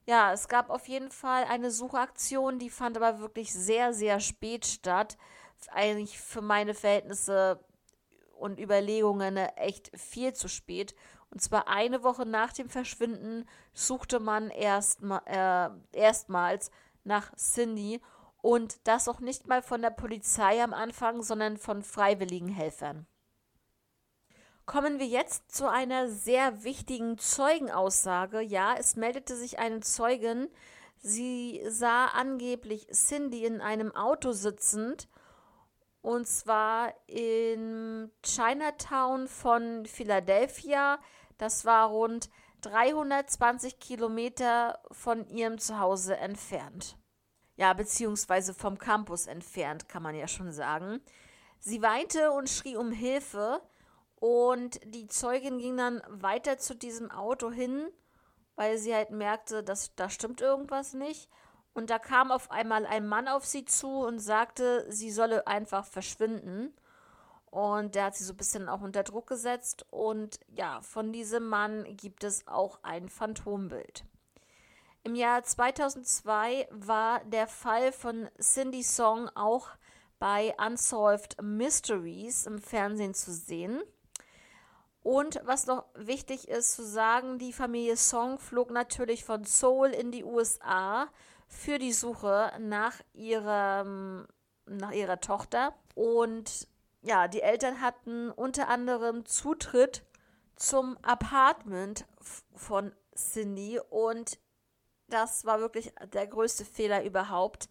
Ja, 0.05 0.33
es 0.33 0.49
gab 0.49 0.69
auf 0.69 0.89
jeden 0.89 1.13
Fall 1.13 1.45
eine 1.45 1.71
Suchaktion, 1.71 2.59
die 2.59 2.71
fand 2.71 2.97
aber 2.97 3.21
wirklich 3.21 3.53
sehr, 3.53 3.93
sehr 3.93 4.19
spät 4.19 4.67
statt. 4.67 5.17
Eigentlich 5.71 6.19
für 6.19 6.41
meine 6.41 6.75
Verhältnisse 6.75 7.65
und 8.37 8.59
Überlegungen 8.59 9.37
echt 9.37 9.97
viel 9.97 10.33
zu 10.33 10.49
spät. 10.49 10.97
Und 11.31 11.41
zwar 11.41 11.69
eine 11.69 12.03
Woche 12.03 12.27
nach 12.27 12.53
dem 12.53 12.69
Verschwinden 12.69 13.49
suchte 13.73 14.19
man 14.19 14.51
erst, 14.51 15.03
äh, 15.27 15.69
erstmals 15.93 16.73
nach 17.05 17.33
Cindy 17.37 18.01
und 18.43 18.87
das 18.87 19.09
auch 19.09 19.21
nicht 19.21 19.47
mal 19.47 19.63
von 19.63 19.81
der 19.81 19.91
Polizei 19.91 20.63
am 20.63 20.75
Anfang, 20.75 21.23
sondern 21.23 21.57
von 21.57 21.83
freiwilligen 21.83 22.49
Helfern. 22.49 23.07
Kommen 24.67 24.99
wir 24.99 25.07
jetzt 25.07 25.51
zu 25.53 25.69
einer 25.69 26.09
sehr 26.09 26.63
wichtigen 26.65 27.19
Zeugenaussage. 27.19 28.41
Ja, 28.41 28.75
es 28.79 28.97
meldete 28.97 29.37
sich 29.37 29.59
eine 29.59 29.81
Zeugin. 29.81 30.49
Sie 30.99 31.63
sah 31.67 32.07
angeblich 32.07 32.87
Cindy 32.89 33.45
in 33.45 33.61
einem 33.61 33.95
Auto 33.95 34.33
sitzend 34.33 35.09
und 36.01 36.27
zwar 36.27 36.95
in 37.07 38.11
Chinatown 38.23 39.29
von 39.29 39.87
Philadelphia. 39.87 41.01
Das 41.39 41.65
war 41.65 41.89
rund 41.89 42.29
320 42.63 43.81
Kilometer 43.81 44.81
von 44.93 45.27
ihrem 45.27 45.59
Zuhause 45.59 46.17
entfernt. 46.17 46.97
Ja, 47.63 47.75
beziehungsweise 47.75 48.55
vom 48.55 48.77
Campus 48.77 49.29
entfernt, 49.29 49.89
kann 49.89 50.03
man 50.03 50.17
ja 50.17 50.27
schon 50.27 50.51
sagen. 50.51 51.01
Sie 51.61 51.81
weinte 51.81 52.33
und 52.33 52.51
schrie 52.51 52.75
um 52.75 52.91
Hilfe. 52.91 53.63
Und 54.17 54.81
die 54.85 55.07
Zeugin 55.07 55.59
ging 55.59 55.77
dann 55.77 56.03
weiter 56.09 56.59
zu 56.59 56.75
diesem 56.75 57.13
Auto 57.13 57.53
hin, 57.53 57.87
weil 58.57 58.79
sie 58.79 58.93
halt 58.93 59.13
merkte, 59.13 59.63
dass 59.63 59.95
da 59.95 60.11
stimmt 60.11 60.41
irgendwas 60.41 60.93
nicht. 60.93 61.31
Und 61.73 61.89
da 61.91 62.01
kam 62.01 62.33
auf 62.33 62.51
einmal 62.51 62.85
ein 62.85 63.07
Mann 63.07 63.29
auf 63.29 63.47
sie 63.47 63.65
zu 63.65 64.01
und 64.01 64.19
sagte, 64.19 64.85
sie 64.89 65.13
solle 65.13 65.47
einfach 65.47 65.85
verschwinden. 65.85 66.75
Und 67.53 67.95
der 67.95 68.07
hat 68.07 68.17
sie 68.17 68.25
so 68.25 68.33
ein 68.33 68.39
bisschen 68.39 68.69
auch 68.69 68.81
unter 68.81 69.05
Druck 69.05 69.29
gesetzt. 69.29 69.87
Und 69.91 70.41
ja, 70.49 70.81
von 70.81 71.13
diesem 71.13 71.47
Mann 71.47 71.85
gibt 71.97 72.25
es 72.25 72.45
auch 72.49 72.81
ein 72.83 73.09
Phantombild. 73.09 74.05
Im 75.05 75.17
Jahr 75.17 75.43
2002 75.43 76.69
war 76.71 77.25
der 77.25 77.49
Fall 77.49 77.91
von 77.91 78.29
Cindy 78.41 78.85
Song 78.85 79.29
auch 79.35 79.69
bei 80.21 80.55
Unsolved 80.65 81.43
Mysteries 81.43 82.47
im 82.47 82.61
Fernsehen 82.61 83.13
zu 83.13 83.33
sehen. 83.33 83.83
Und 85.03 85.41
was 85.45 85.67
noch 85.67 85.87
wichtig 85.95 86.47
ist 86.47 86.75
zu 86.75 86.87
sagen, 86.87 87.41
die 87.41 87.53
Familie 87.53 87.97
Song 87.97 88.39
flog 88.39 88.71
natürlich 88.71 89.25
von 89.25 89.43
Seoul 89.43 89.89
in 89.89 90.13
die 90.13 90.23
USA 90.23 91.09
für 91.49 91.81
die 91.81 91.93
Suche 91.93 92.53
nach 92.61 92.95
ihrem 93.13 94.29
nach 94.67 94.93
ihrer 94.93 95.21
Tochter 95.21 95.75
und 95.97 96.69
ja, 97.03 97.27
die 97.27 97.43
Eltern 97.43 97.81
hatten 97.81 98.31
unter 98.31 98.69
anderem 98.69 99.27
Zutritt 99.27 100.05
zum 100.55 100.97
Apartment 101.03 102.07
von 102.55 102.93
Cindy 103.17 103.81
und 103.91 104.39
das 105.13 105.45
war 105.45 105.61
wirklich 105.61 105.93
der 106.13 106.27
größte 106.27 106.65
Fehler 106.65 107.05
überhaupt, 107.05 107.69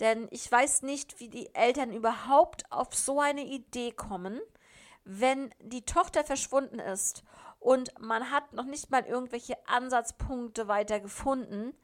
denn 0.00 0.28
ich 0.30 0.50
weiß 0.50 0.82
nicht, 0.82 1.20
wie 1.20 1.28
die 1.28 1.54
Eltern 1.54 1.92
überhaupt 1.92 2.70
auf 2.70 2.94
so 2.94 3.20
eine 3.20 3.44
Idee 3.44 3.92
kommen 3.92 4.40
wenn 5.04 5.52
die 5.60 5.84
Tochter 5.84 6.24
verschwunden 6.24 6.78
ist 6.78 7.24
und 7.58 7.98
man 8.00 8.30
hat 8.30 8.52
noch 8.52 8.64
nicht 8.64 8.90
mal 8.90 9.04
irgendwelche 9.04 9.56
Ansatzpunkte 9.66 10.68
weiter 10.68 11.00
gefunden, 11.00 11.74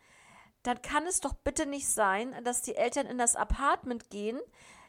dann 0.62 0.83
kann 0.83 1.07
es 1.07 1.21
doch 1.21 1.35
bitte 1.35 1.66
nicht 1.66 1.88
sein, 1.88 2.35
dass 2.44 2.62
die 2.62 2.75
Eltern 2.75 3.07
in 3.07 3.18
das 3.18 3.37
Apartment 3.37 4.11
gehen, 4.11 4.40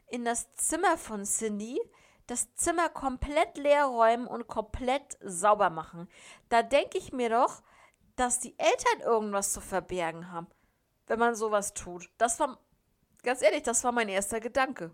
in 0.07 0.25
das 0.25 0.53
Zimmer 0.55 0.97
von 0.97 1.23
Cindy, 1.23 1.79
das 2.27 2.53
Zimmer 2.55 2.89
komplett 2.89 3.57
leer 3.57 3.85
räumen 3.85 4.27
und 4.27 4.47
komplett 4.47 5.17
sauber 5.21 5.69
machen. 5.69 6.07
Da 6.49 6.61
denke 6.61 6.97
ich 6.97 7.11
mir 7.11 7.29
doch, 7.29 7.61
dass 8.19 8.39
die 8.39 8.53
Eltern 8.57 9.01
irgendwas 9.01 9.53
zu 9.53 9.61
verbergen 9.61 10.31
haben, 10.31 10.47
wenn 11.07 11.19
man 11.19 11.35
sowas 11.35 11.73
tut. 11.73 12.09
Das 12.17 12.39
war, 12.39 12.59
ganz 13.23 13.41
ehrlich, 13.41 13.63
das 13.63 13.83
war 13.85 13.93
mein 13.93 14.09
erster 14.09 14.41
Gedanke. 14.41 14.91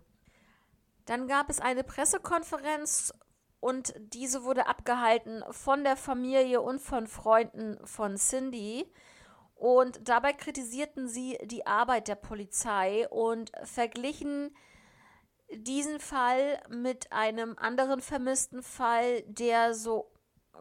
Dann 1.06 1.26
gab 1.26 1.50
es 1.50 1.60
eine 1.60 1.82
Pressekonferenz 1.82 3.12
und 3.58 3.94
diese 3.98 4.44
wurde 4.44 4.68
abgehalten 4.68 5.42
von 5.50 5.82
der 5.82 5.96
Familie 5.96 6.60
und 6.60 6.80
von 6.80 7.08
Freunden 7.08 7.84
von 7.84 8.16
Cindy. 8.16 8.92
Und 9.56 10.08
dabei 10.08 10.32
kritisierten 10.32 11.08
sie 11.08 11.38
die 11.42 11.66
Arbeit 11.66 12.06
der 12.06 12.14
Polizei 12.14 13.08
und 13.08 13.50
verglichen 13.64 14.54
diesen 15.50 15.98
Fall 15.98 16.60
mit 16.68 17.10
einem 17.12 17.56
anderen 17.58 18.02
vermissten 18.02 18.62
Fall, 18.62 19.22
der 19.22 19.74
so 19.74 20.12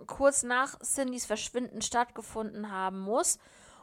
kurz 0.08 0.44
nach 0.44 0.80
Cindys 0.80 1.26
Verschwinden 1.26 1.82
stattgefunden 1.82 2.72
haben 2.72 3.00
muss. 3.00 3.40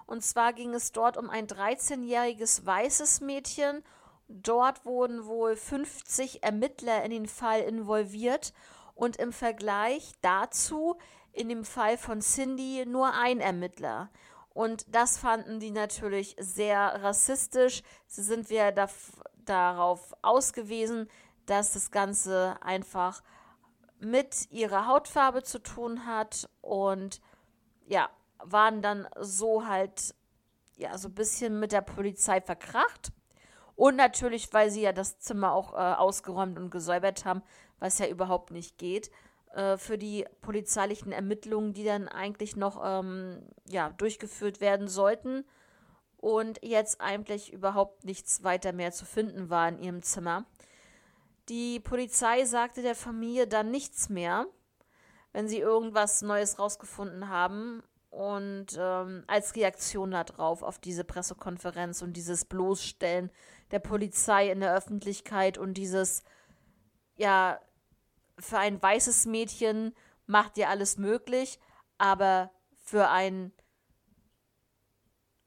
Und 0.07 0.23
zwar 0.23 0.53
ging 0.53 0.75
es 0.75 0.93
dort 0.93 1.17
um 1.17 1.31
ein 1.31 1.47
13-jähriges 1.47 2.67
weißes 2.67 3.21
Mädchen. 3.21 3.83
Dort 4.29 4.85
wurden 4.85 5.27
wohl 5.27 5.57
50 5.57 6.43
Ermittler 6.43 7.05
in 7.05 7.11
den 7.11 7.27
Fall 7.27 7.61
involviert 7.61 8.53
und 8.95 9.17
im 9.17 9.33
Vergleich 9.33 10.13
dazu 10.21 10.97
in 11.33 11.49
dem 11.49 11.65
Fall 11.65 11.97
von 11.97 12.21
Cindy 12.21 12.85
nur 12.87 13.15
ein 13.15 13.41
Ermittler. 13.41 14.11
Und 14.55 14.95
das 14.95 15.19
fanden 15.19 15.61
die 15.61 15.71
natürlich 15.71 16.37
sehr 16.39 17.03
rassistisch. 17.03 17.83
Sie 18.07 18.23
sind 18.23 18.51
wieder 18.51 18.71
da, 18.71 18.89
darauf 19.45 20.15
ausgewiesen, 20.21 21.09
dass 21.47 21.73
das 21.73 21.91
Ganze 21.91 22.57
einfach 22.61 23.23
mit 24.05 24.51
ihrer 24.51 24.87
Hautfarbe 24.87 25.43
zu 25.43 25.59
tun 25.61 26.07
hat 26.07 26.49
und 26.61 27.21
ja, 27.87 28.11
waren 28.39 28.83
dann 28.83 29.09
so 29.21 29.67
halt 29.67 30.15
ja 30.77 30.99
so 30.99 31.09
ein 31.09 31.15
bisschen 31.15 31.61
mit 31.61 31.73
der 31.73 31.83
Polizei 31.83 32.41
verkracht. 32.41 33.13
Und 33.75 33.97
natürlich, 33.97 34.53
weil 34.53 34.71
sie 34.71 34.83
ja 34.83 34.93
das 34.93 35.19
Zimmer 35.19 35.53
auch 35.53 35.73
äh, 35.73 35.77
ausgeräumt 35.77 36.59
und 36.59 36.71
gesäubert 36.71 37.25
haben, 37.25 37.43
was 37.79 37.99
ja 37.99 38.07
überhaupt 38.07 38.51
nicht 38.51 38.79
geht, 38.79 39.11
äh, 39.55 39.77
für 39.77 39.99
die 39.99 40.27
polizeilichen 40.41 41.13
Ermittlungen, 41.13 41.73
die 41.73 41.85
dann 41.85 42.09
eigentlich 42.09 42.57
noch 42.57 42.81
ähm, 42.85 43.43
ja, 43.69 43.91
durchgeführt 43.91 44.61
werden 44.61 44.89
sollten. 44.89 45.45
Und 46.19 46.61
jetzt 46.63 47.01
eigentlich 47.01 47.53
überhaupt 47.53 48.05
nichts 48.05 48.45
weiter 48.45 48.73
mehr 48.73 48.93
zu 48.93 49.05
finden 49.05 49.51
war 49.51 49.69
in 49.69 49.79
ihrem 49.79 50.03
Zimmer. 50.03 50.45
Die 51.49 51.81
Polizei 51.81 52.45
sagte 52.45 52.83
der 52.83 52.95
Familie 52.95 53.47
dann 53.47 53.71
nichts 53.71 54.09
mehr, 54.09 54.47
wenn 55.33 55.49
sie 55.49 55.59
irgendwas 55.59 56.23
Neues 56.23 56.59
rausgefunden 56.59 57.29
haben. 57.29 57.83
Und 58.11 58.77
ähm, 58.79 59.25
als 59.27 59.57
Reaktion 59.57 60.11
darauf, 60.11 60.63
auf 60.63 60.79
diese 60.79 61.03
Pressekonferenz 61.03 62.03
und 62.03 62.13
dieses 62.13 62.45
Bloßstellen 62.45 63.31
der 63.71 63.79
Polizei 63.79 64.51
in 64.51 64.61
der 64.61 64.75
Öffentlichkeit 64.77 65.57
und 65.57 65.75
dieses, 65.75 66.23
ja, 67.17 67.59
für 68.39 68.59
ein 68.59 68.83
weißes 68.83 69.25
Mädchen 69.25 69.95
macht 70.27 70.59
ihr 70.59 70.69
alles 70.69 70.99
möglich, 70.99 71.59
aber 71.97 72.51
für 72.77 73.09
ein 73.09 73.53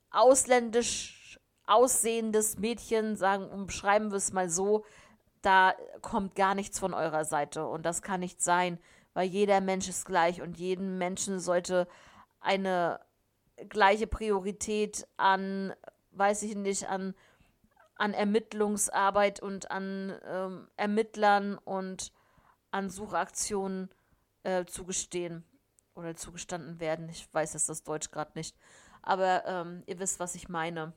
ausländisch 0.10 1.40
aussehendes 1.68 2.58
Mädchen, 2.58 3.16
sagen, 3.16 3.50
umschreiben 3.50 4.12
wir 4.12 4.18
es 4.18 4.34
mal 4.34 4.50
so, 4.50 4.86
da 5.46 5.76
kommt 6.02 6.36
gar 6.36 6.56
nichts 6.56 6.80
von 6.80 6.94
eurer 6.94 7.24
Seite 7.24 7.68
und 7.68 7.86
das 7.86 8.02
kann 8.02 8.20
nicht 8.20 8.42
sein, 8.42 8.80
weil 9.14 9.28
jeder 9.28 9.62
Mensch 9.62 9.88
ist 9.88 10.06
gleich 10.06 10.42
und 10.42 10.58
jedem 10.58 10.98
Menschen 10.98 11.40
sollte 11.40 11.88
eine 12.40 13.00
gleiche 13.70 14.08
Priorität 14.08 15.08
an, 15.18 15.74
weiß 16.12 16.44
ich 16.44 16.56
nicht, 16.56 16.90
an, 16.90 17.14
an 17.96 18.14
Ermittlungsarbeit 18.14 19.40
und 19.40 19.72
an 19.72 20.20
ähm, 20.26 20.68
Ermittlern 20.76 21.58
und 21.58 22.12
an 22.72 22.90
Suchaktionen 22.90 23.90
äh, 24.44 24.66
zugestehen 24.66 25.46
oder 25.94 26.16
zugestanden 26.16 26.80
werden. 26.80 27.08
Ich 27.10 27.34
weiß 27.34 27.54
jetzt 27.54 27.70
das 27.70 27.84
Deutsch 27.84 28.12
gerade 28.12 28.32
nicht, 28.36 28.58
aber 29.02 29.46
ähm, 29.46 29.84
ihr 29.86 30.00
wisst, 30.00 30.20
was 30.20 30.36
ich 30.36 30.50
meine. 30.50 30.94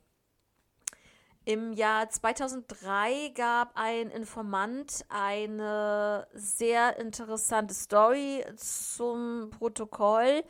Im 1.49 1.73
Jahr 1.73 2.11
2003 2.11 3.31
gab 3.35 3.71
ein 3.75 4.11
Informant 4.11 5.07
eine 5.09 6.29
sehr 6.35 6.99
interessante 6.99 7.73
Story 7.73 8.45
zum 8.57 9.49
Protokoll, 9.49 10.45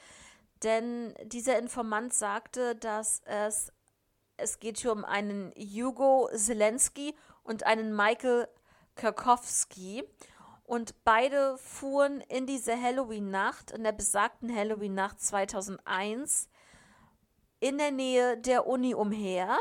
denn 0.65 1.15
dieser 1.27 1.57
Informant 1.57 2.15
sagte, 2.15 2.75
dass 2.75 3.23
es, 3.27 3.73
es 4.39 4.59
geht 4.59 4.79
hier 4.79 4.91
um 4.91 5.05
einen 5.05 5.53
Hugo 5.57 6.31
Zelensky 6.35 7.15
und 7.45 7.63
einen 7.63 7.95
Michael 7.95 8.49
Kirkowski 8.97 10.03
und 10.65 11.05
beide 11.05 11.59
fuhren 11.59 12.23
in 12.23 12.45
diese 12.45 12.77
Halloween-Nacht, 12.77 13.71
in 13.71 13.85
der 13.85 13.93
besagten 13.93 14.53
Halloween-Nacht 14.53 15.21
2001, 15.21 16.49
in 17.61 17.79
der 17.79 17.93
Nähe 17.93 18.37
der 18.37 18.67
Uni 18.67 18.97
umher 18.97 19.61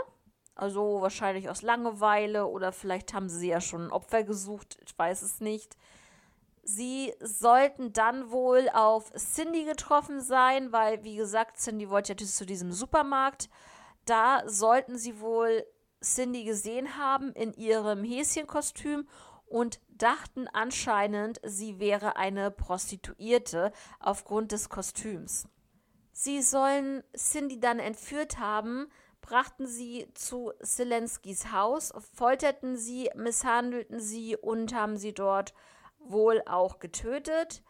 also 0.58 1.02
wahrscheinlich 1.02 1.50
aus 1.50 1.62
Langeweile 1.62 2.48
oder 2.48 2.72
vielleicht 2.72 3.14
haben 3.14 3.30
sie 3.30 3.50
ja 3.50 3.62
schon 3.62 3.86
ein 3.86 3.92
Opfer 3.92 4.24
gesucht, 4.24 4.78
ich 4.86 4.98
weiß 4.98 5.22
es 5.22 5.40
nicht. 5.40 5.78
Sie 6.64 7.14
sollten 7.22 7.94
dann 7.94 8.30
wohl 8.30 8.70
auf 8.74 9.14
Cindy 9.14 9.64
getroffen 9.64 10.20
sein, 10.20 10.74
weil, 10.74 11.04
wie 11.04 11.16
gesagt, 11.16 11.58
Cindy 11.58 11.90
wollte 11.90 12.14
ja 12.14 12.28
zu 12.28 12.46
diesem 12.46 12.74
Supermarkt. 12.74 13.50
Da 14.06 14.44
sollten 14.46 14.98
sie 14.98 15.22
wohl 15.22 15.66
Cindy 16.04 16.44
gesehen 16.44 16.98
haben 16.98 17.32
in 17.34 17.54
ihrem 17.54 18.04
Häschenkostüm 18.04 19.08
und 19.46 19.80
dachten 19.88 20.48
anscheinend, 20.50 21.40
sie 21.44 21.80
wäre 21.80 22.18
eine 22.18 22.52
Prostituierte 22.52 23.72
aufgrund 24.00 24.52
des 24.52 24.70
Kostüms. 24.70 25.48
Sie 26.12 26.42
sollen 26.42 27.04
Cindy 27.16 27.60
dann 27.60 27.80
entführt 27.80 28.40
haben, 28.40 28.88
brachten 29.22 29.68
sie 29.68 30.08
zu 30.14 30.52
Zelenskys 30.62 31.52
Haus, 31.52 31.94
folterten 32.14 32.78
sie, 32.78 33.10
misshandelten 33.16 34.00
sie 34.00 34.36
und 34.36 34.74
haben 34.74 34.98
sie 34.98 35.14
dort 35.14 35.54
wohl 36.00 36.42
auch 36.46 36.80
getötet. 36.80 37.64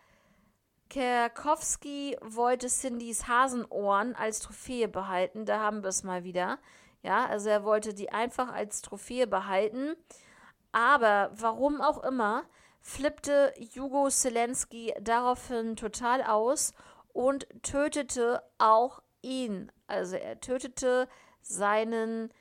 Kerkowski 0.90 2.18
wollte 2.22 2.70
Cindys 2.70 3.28
Hasenohren 3.28 4.16
als 4.16 4.40
Trophäe 4.40 4.88
behalten. 4.88 5.46
Da 5.46 5.60
haben 5.60 5.84
wir 5.84 5.90
es 5.90 6.04
mal 6.04 6.24
wieder. 6.24 6.60
Ja, 7.04 7.26
also 7.26 7.50
er 7.50 7.64
wollte 7.64 7.94
die 7.94 8.12
einfach 8.12 8.52
als 8.52 8.82
Trophäe 8.82 9.28
behalten. 9.28 9.96
Aber 10.72 11.32
warum 11.34 11.82
auch 11.82 12.04
immer, 12.04 12.46
flippte 12.82 13.54
Hugo 13.76 14.10
Zelensky 14.10 14.94
daraufhin 15.02 15.76
total 15.76 16.24
aus 16.24 16.74
und 17.14 17.48
tötete 17.64 18.42
auch 18.58 19.02
ihn. 19.22 19.72
Also 19.88 20.16
er 20.16 20.40
tötete 20.40 21.08
seinen 21.48 22.32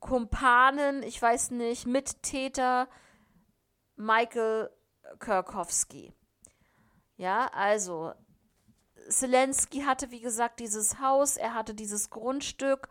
Kumpanen, 0.00 1.02
ich 1.02 1.20
weiß 1.20 1.50
nicht, 1.52 1.86
Mittäter 1.86 2.88
Michael 3.96 4.70
Kirkowski. 5.18 6.12
Ja, 7.16 7.46
also 7.52 8.12
Zelensky 9.08 9.82
hatte, 9.82 10.10
wie 10.10 10.20
gesagt, 10.20 10.60
dieses 10.60 11.00
Haus, 11.00 11.36
er 11.36 11.54
hatte 11.54 11.74
dieses 11.74 12.10
Grundstück 12.10 12.88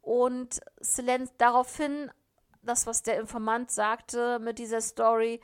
und 0.00 0.60
Zelensky 0.80 1.34
daraufhin, 1.38 2.10
das, 2.62 2.86
was 2.86 3.02
der 3.02 3.18
Informant 3.18 3.70
sagte 3.70 4.38
mit 4.38 4.58
dieser 4.58 4.80
Story, 4.80 5.40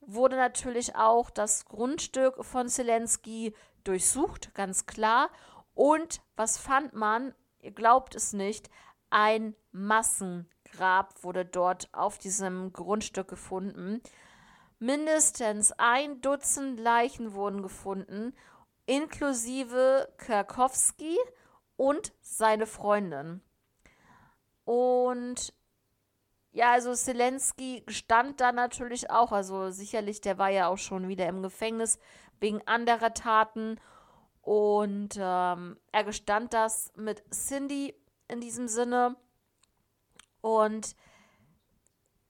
wurde 0.00 0.36
natürlich 0.36 0.96
auch 0.96 1.30
das 1.30 1.64
Grundstück 1.64 2.44
von 2.44 2.68
Zelensky 2.68 3.54
durchsucht, 3.84 4.54
ganz 4.54 4.86
klar. 4.86 5.30
Und 5.74 6.20
was 6.36 6.58
fand 6.58 6.92
man? 6.92 7.34
Ihr 7.62 7.72
glaubt 7.72 8.14
es 8.14 8.32
nicht, 8.32 8.68
ein 9.10 9.54
Massengrab 9.72 11.22
wurde 11.22 11.44
dort 11.44 11.88
auf 11.92 12.18
diesem 12.18 12.72
Grundstück 12.72 13.28
gefunden. 13.28 14.02
Mindestens 14.78 15.72
ein 15.78 16.20
Dutzend 16.20 16.78
Leichen 16.80 17.34
wurden 17.34 17.62
gefunden, 17.62 18.34
inklusive 18.86 20.12
Kerkowski 20.18 21.16
und 21.76 22.12
seine 22.20 22.66
Freundin. 22.66 23.42
Und 24.64 25.54
ja, 26.50 26.72
also 26.72 26.94
Zelensky 26.94 27.84
stand 27.88 28.40
da 28.40 28.52
natürlich 28.52 29.10
auch, 29.10 29.32
also 29.32 29.70
sicherlich, 29.70 30.20
der 30.20 30.36
war 30.36 30.50
ja 30.50 30.68
auch 30.68 30.78
schon 30.78 31.08
wieder 31.08 31.26
im 31.28 31.42
Gefängnis 31.42 31.98
wegen 32.40 32.66
anderer 32.66 33.14
Taten 33.14 33.80
und 34.42 35.10
ähm, 35.18 35.78
er 35.92 36.04
gestand 36.04 36.52
das 36.52 36.92
mit 36.96 37.22
Cindy 37.32 37.94
in 38.28 38.40
diesem 38.40 38.68
Sinne. 38.68 39.16
Und 40.40 40.96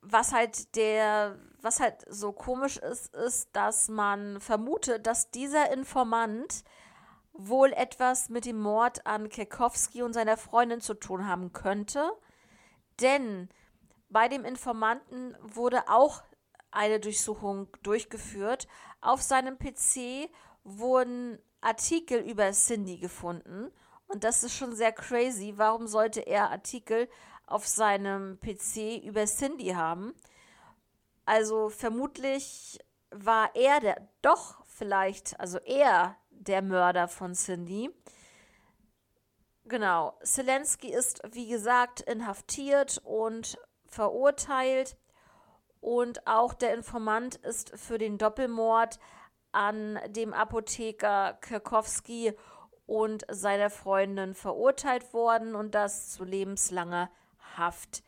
was 0.03 0.33
halt 0.33 0.77
der, 0.77 1.39
was 1.63 1.81
halt 1.81 2.05
so 2.09 2.33
komisch 2.33 2.77
ist, 2.77 3.15
ist, 3.15 3.57
dass 3.57 3.89
man 3.89 4.41
vermutet, 4.41 5.07
dass 5.07 5.31
dieser 5.31 5.73
Informant 5.73 6.65
wohl 7.33 7.73
etwas 7.73 8.29
mit 8.29 8.45
dem 8.45 8.61
Mord 8.61 9.07
an 9.07 9.31
Kekowski 9.31 10.03
und 10.03 10.13
seiner 10.13 10.37
Freundin 10.37 10.83
zu 10.83 10.93
tun 10.93 11.27
haben 11.27 11.55
könnte. 11.55 12.13
Denn 13.01 13.49
bei 14.11 14.29
dem 14.29 14.45
Informanten 14.45 15.35
wurde 15.41 15.89
auch 15.89 16.23
eine 16.71 17.01
Durchsuchung 17.01 17.69
durchgeführt. 17.83 18.69
Auf 19.01 19.23
seinem 19.23 19.59
PC 19.59 20.29
wurden 20.63 21.39
Artikel 21.63 22.21
über 22.21 22.51
Cindy 22.53 22.99
gefunden. 22.99 23.73
Und 24.07 24.25
das 24.25 24.43
ist 24.43 24.55
schon 24.55 24.75
sehr 24.75 24.93
crazy. 24.93 25.55
Warum 25.57 25.87
sollte 25.87 26.21
er 26.21 26.51
Artikel 26.51 27.09
auf 27.47 27.67
seinem 27.67 28.39
PC 28.41 29.03
über 29.03 29.25
Cindy 29.25 29.69
haben? 29.71 30.15
Also 31.25 31.71
vermutlich 31.71 32.79
war 33.11 33.55
er 33.55 33.81
der, 33.81 34.09
doch 34.21 34.65
vielleicht, 34.67 35.39
also 35.41 35.59
er 35.59 36.17
der 36.31 36.63
Mörder 36.63 37.09
von 37.09 37.35
Cindy. 37.35 37.91
Genau, 39.65 40.19
Zelensky 40.25 40.93
ist, 40.93 41.23
wie 41.31 41.49
gesagt, 41.49 42.01
inhaftiert 42.01 43.01
und 43.05 43.57
verurteilt. 43.87 44.97
Und 45.81 46.27
auch 46.27 46.55
der 46.55 46.75
Informant 46.75 47.37
ist 47.37 47.77
für 47.79 47.99
den 47.99 48.19
Doppelmord 48.19 48.99
an 49.53 50.01
dem 50.09 50.33
Apotheker 50.33 51.39
Kirkowski 51.41 52.33
und 52.87 53.25
seiner 53.31 53.71
Freundin 53.71 54.35
verurteilt 54.35 55.13
worden 55.13 55.55
und 55.55 55.75
das 55.75 56.11
zu 56.11 56.25
lebenslanger 56.25 57.11
Haft. 57.57 58.03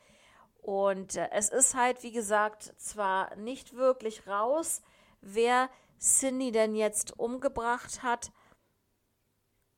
Und 0.63 1.17
äh, 1.17 1.29
es 1.33 1.51
ist 1.51 1.75
halt, 1.75 2.03
wie 2.03 2.13
gesagt, 2.13 2.73
zwar 2.79 3.37
nicht 3.37 3.77
wirklich 3.77 4.27
raus, 4.27 4.83
wer 5.21 5.69
Cindy 6.01 6.53
denn 6.53 6.75
jetzt 6.75 7.19
umgebracht 7.19 8.03
hat. 8.03 8.33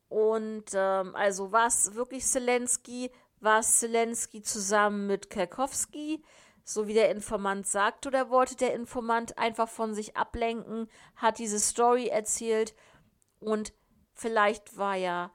Und 0.09 0.67
ähm, 0.75 1.15
also 1.17 1.51
war 1.51 1.67
es 1.67 1.95
wirklich 1.95 2.25
Zelensky, 2.25 3.11
war 3.41 3.63
Zelensky 3.63 4.43
zusammen 4.43 5.09
mit 5.09 5.31
Kerkowski, 5.31 6.23
so 6.69 6.89
wie 6.89 6.95
der 6.95 7.13
Informant 7.13 7.65
sagt, 7.69 8.09
oder 8.09 8.29
wollte 8.29 8.57
der 8.57 8.75
Informant 8.75 9.39
einfach 9.39 9.69
von 9.69 9.95
sich 9.95 10.17
ablenken, 10.17 10.89
hat 11.15 11.39
diese 11.39 11.61
Story 11.61 12.09
erzählt 12.09 12.75
und 13.39 13.73
vielleicht 14.15 14.77
war 14.77 14.97
ja 14.97 15.31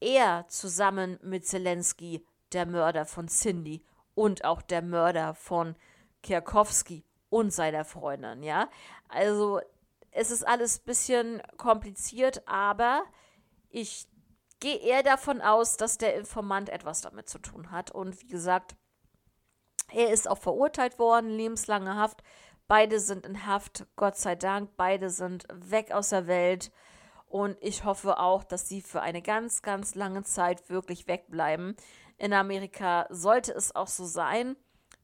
er 0.00 0.46
zusammen 0.48 1.18
mit 1.22 1.46
Zelensky 1.46 2.26
der 2.52 2.66
Mörder 2.66 3.06
von 3.06 3.28
Cindy 3.28 3.82
und 4.14 4.44
auch 4.44 4.60
der 4.60 4.82
Mörder 4.82 5.32
von 5.32 5.76
Kierkowski 6.22 7.06
und 7.30 7.54
seiner 7.54 7.86
Freundin, 7.86 8.42
ja. 8.42 8.68
Also 9.08 9.60
es 10.10 10.30
ist 10.30 10.46
alles 10.46 10.80
ein 10.80 10.84
bisschen 10.84 11.42
kompliziert, 11.56 12.46
aber 12.46 13.02
ich 13.70 14.08
gehe 14.60 14.76
eher 14.76 15.02
davon 15.02 15.40
aus, 15.40 15.78
dass 15.78 15.96
der 15.96 16.16
Informant 16.16 16.68
etwas 16.68 17.00
damit 17.00 17.30
zu 17.30 17.38
tun 17.38 17.70
hat. 17.70 17.90
Und 17.90 18.20
wie 18.20 18.26
gesagt, 18.26 18.76
er 19.92 20.12
ist 20.12 20.28
auch 20.28 20.38
verurteilt 20.38 20.98
worden, 20.98 21.30
lebenslange 21.30 21.94
Haft. 21.96 22.22
Beide 22.68 22.98
sind 22.98 23.26
in 23.26 23.46
Haft, 23.46 23.86
Gott 23.96 24.16
sei 24.16 24.34
Dank. 24.34 24.70
Beide 24.76 25.10
sind 25.10 25.46
weg 25.52 25.92
aus 25.92 26.08
der 26.08 26.26
Welt. 26.26 26.72
Und 27.28 27.56
ich 27.60 27.84
hoffe 27.84 28.18
auch, 28.18 28.44
dass 28.44 28.68
sie 28.68 28.82
für 28.82 29.00
eine 29.00 29.22
ganz, 29.22 29.62
ganz 29.62 29.94
lange 29.94 30.22
Zeit 30.22 30.68
wirklich 30.68 31.06
wegbleiben. 31.06 31.76
In 32.18 32.32
Amerika 32.32 33.06
sollte 33.10 33.52
es 33.52 33.74
auch 33.74 33.88
so 33.88 34.04
sein. 34.04 34.56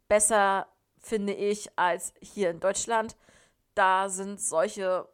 Besser 0.09 0.67
finde 0.99 1.35
ich 1.35 1.71
als 1.77 2.15
hier 2.21 2.51
in 2.51 2.61
Deutschland. 2.61 3.17
Da 3.75 4.09
sind 4.09 4.41
solche 4.41 5.09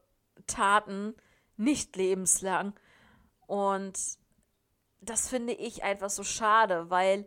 Taten 0.47 1.15
nicht 1.57 1.97
lebenslang. 1.97 2.75
Und 3.47 3.99
das 5.01 5.29
finde 5.29 5.55
ich 5.55 5.83
einfach 5.83 6.11
so 6.11 6.25
schade, 6.25 6.91
weil 6.91 7.27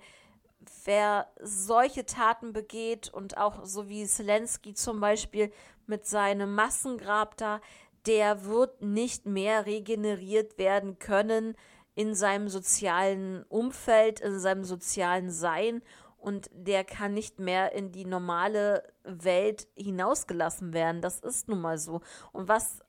wer 0.83 1.27
solche 1.39 2.05
Taten 2.05 2.53
begeht 2.53 3.09
und 3.13 3.37
auch 3.37 3.65
so 3.65 3.89
wie 3.89 4.05
Zelensky 4.05 4.73
zum 4.73 4.99
Beispiel 4.99 5.51
mit 5.87 6.05
seinem 6.05 6.55
Massengrab 6.55 7.37
da, 7.37 7.61
der 8.05 8.45
wird 8.45 8.81
nicht 8.81 9.25
mehr 9.25 9.65
regeneriert 9.65 10.57
werden 10.57 10.99
können 10.99 11.55
in 11.93 12.15
seinem 12.15 12.47
sozialen 12.47 13.43
Umfeld, 13.43 14.19
in 14.21 14.39
seinem 14.39 14.63
sozialen 14.63 15.29
Sein 15.29 15.81
und 16.21 16.49
der 16.53 16.83
kann 16.83 17.13
nicht 17.13 17.39
mehr 17.39 17.73
in 17.73 17.91
die 17.91 18.05
normale 18.05 18.83
Welt 19.03 19.67
hinausgelassen 19.75 20.73
werden. 20.73 21.01
Das 21.01 21.19
ist 21.19 21.47
nun 21.47 21.61
mal 21.61 21.77
so. 21.77 22.01
Und 22.31 22.47
was, 22.47 22.79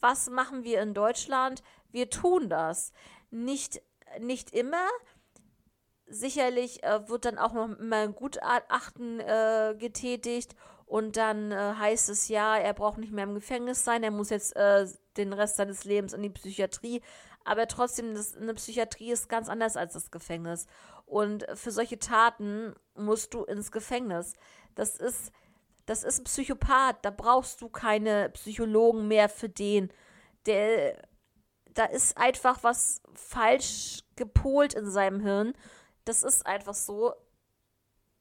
was 0.00 0.28
machen 0.30 0.64
wir 0.64 0.82
in 0.82 0.92
Deutschland? 0.92 1.62
Wir 1.90 2.10
tun 2.10 2.50
das. 2.50 2.92
Nicht, 3.30 3.80
nicht 4.20 4.50
immer. 4.50 4.86
Sicherlich 6.10 6.82
äh, 6.82 7.08
wird 7.08 7.24
dann 7.24 7.38
auch 7.38 7.52
noch 7.52 7.78
immer 7.78 7.96
ein 7.96 8.14
Gutachten 8.14 9.20
äh, 9.20 9.74
getätigt 9.78 10.54
und 10.86 11.16
dann 11.16 11.52
äh, 11.52 11.74
heißt 11.78 12.08
es 12.08 12.28
ja, 12.28 12.56
er 12.56 12.72
braucht 12.72 12.98
nicht 12.98 13.12
mehr 13.12 13.24
im 13.24 13.34
Gefängnis 13.34 13.84
sein, 13.84 14.02
er 14.02 14.10
muss 14.10 14.30
jetzt 14.30 14.56
äh, 14.56 14.86
den 15.18 15.32
Rest 15.32 15.56
seines 15.56 15.84
Lebens 15.84 16.14
in 16.14 16.22
die 16.22 16.30
Psychiatrie 16.30 17.02
aber 17.48 17.66
trotzdem, 17.66 18.14
das, 18.14 18.36
eine 18.36 18.52
Psychiatrie 18.52 19.10
ist 19.10 19.30
ganz 19.30 19.48
anders 19.48 19.78
als 19.78 19.94
das 19.94 20.10
Gefängnis. 20.10 20.66
Und 21.06 21.46
für 21.54 21.70
solche 21.70 21.98
Taten 21.98 22.74
musst 22.94 23.32
du 23.32 23.44
ins 23.44 23.72
Gefängnis. 23.72 24.34
Das 24.74 24.96
ist, 24.96 25.32
das 25.86 26.04
ist 26.04 26.20
ein 26.20 26.24
Psychopath, 26.24 26.96
da 27.02 27.10
brauchst 27.10 27.62
du 27.62 27.70
keine 27.70 28.28
Psychologen 28.30 29.08
mehr 29.08 29.30
für 29.30 29.48
den. 29.48 29.90
Der, 30.44 31.02
da 31.72 31.86
ist 31.86 32.18
einfach 32.18 32.62
was 32.62 33.00
falsch 33.14 34.00
gepolt 34.14 34.74
in 34.74 34.90
seinem 34.90 35.20
Hirn. 35.20 35.54
Das 36.08 36.22
ist 36.22 36.46
einfach 36.46 36.74
so. 36.74 37.12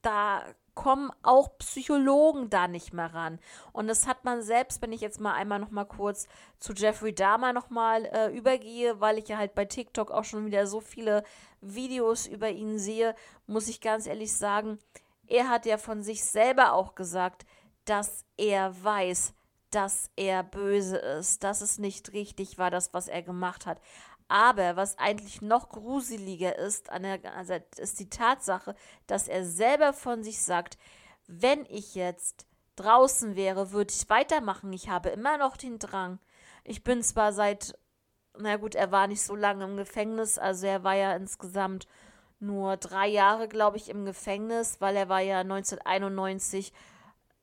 Da 0.01 0.43
kommen 0.75 1.11
auch 1.23 1.57
Psychologen 1.57 2.49
da 2.49 2.67
nicht 2.67 2.93
mehr 2.93 3.13
ran. 3.13 3.39
Und 3.71 3.87
das 3.87 4.05
hat 4.05 4.25
man 4.25 4.43
selbst, 4.43 4.81
wenn 4.81 4.91
ich 4.91 5.01
jetzt 5.01 5.19
mal 5.19 5.33
einmal 5.33 5.59
noch 5.59 5.71
mal 5.71 5.85
kurz 5.85 6.27
zu 6.59 6.73
Jeffrey 6.73 7.15
Dahmer 7.15 7.53
noch 7.53 7.69
mal 7.69 8.05
äh, 8.05 8.27
übergehe, 8.37 8.99
weil 8.99 9.17
ich 9.17 9.29
ja 9.29 9.37
halt 9.37 9.55
bei 9.55 9.65
TikTok 9.65 10.11
auch 10.11 10.23
schon 10.23 10.45
wieder 10.45 10.67
so 10.67 10.81
viele 10.81 11.23
Videos 11.61 12.27
über 12.27 12.49
ihn 12.49 12.77
sehe, 12.77 13.15
muss 13.47 13.69
ich 13.69 13.81
ganz 13.81 14.05
ehrlich 14.05 14.33
sagen, 14.35 14.77
er 15.25 15.49
hat 15.49 15.65
ja 15.65 15.77
von 15.77 16.03
sich 16.03 16.23
selber 16.23 16.73
auch 16.73 16.93
gesagt, 16.93 17.45
dass 17.85 18.25
er 18.35 18.83
weiß, 18.83 19.33
dass 19.71 20.11
er 20.15 20.43
böse 20.43 20.97
ist, 20.97 21.43
dass 21.43 21.61
es 21.61 21.79
nicht 21.79 22.13
richtig 22.13 22.57
war, 22.57 22.69
das, 22.69 22.93
was 22.93 23.07
er 23.07 23.23
gemacht 23.23 23.65
hat. 23.65 23.81
Aber 24.27 24.75
was 24.75 24.97
eigentlich 24.97 25.41
noch 25.41 25.69
gruseliger 25.69 26.57
ist, 26.57 26.89
der, 26.89 27.35
also 27.35 27.55
ist 27.77 27.99
die 27.99 28.09
Tatsache, 28.09 28.75
dass 29.07 29.27
er 29.27 29.45
selber 29.45 29.93
von 29.93 30.23
sich 30.23 30.41
sagt, 30.41 30.77
wenn 31.27 31.65
ich 31.65 31.95
jetzt 31.95 32.45
draußen 32.75 33.35
wäre, 33.35 33.71
würde 33.71 33.93
ich 33.93 34.09
weitermachen. 34.09 34.71
Ich 34.73 34.89
habe 34.89 35.09
immer 35.09 35.37
noch 35.37 35.57
den 35.57 35.79
Drang. 35.79 36.19
Ich 36.63 36.83
bin 36.83 37.01
zwar 37.03 37.31
seit, 37.31 37.77
na 38.37 38.57
gut, 38.57 38.75
er 38.75 38.91
war 38.91 39.07
nicht 39.07 39.21
so 39.21 39.35
lange 39.35 39.63
im 39.65 39.77
Gefängnis, 39.77 40.37
also 40.37 40.67
er 40.67 40.83
war 40.83 40.95
ja 40.95 41.15
insgesamt 41.15 41.87
nur 42.39 42.77
drei 42.77 43.07
Jahre, 43.07 43.47
glaube 43.47 43.77
ich, 43.77 43.89
im 43.89 44.05
Gefängnis, 44.05 44.79
weil 44.79 44.95
er 44.95 45.09
war 45.09 45.21
ja 45.21 45.39
1991 45.39 46.73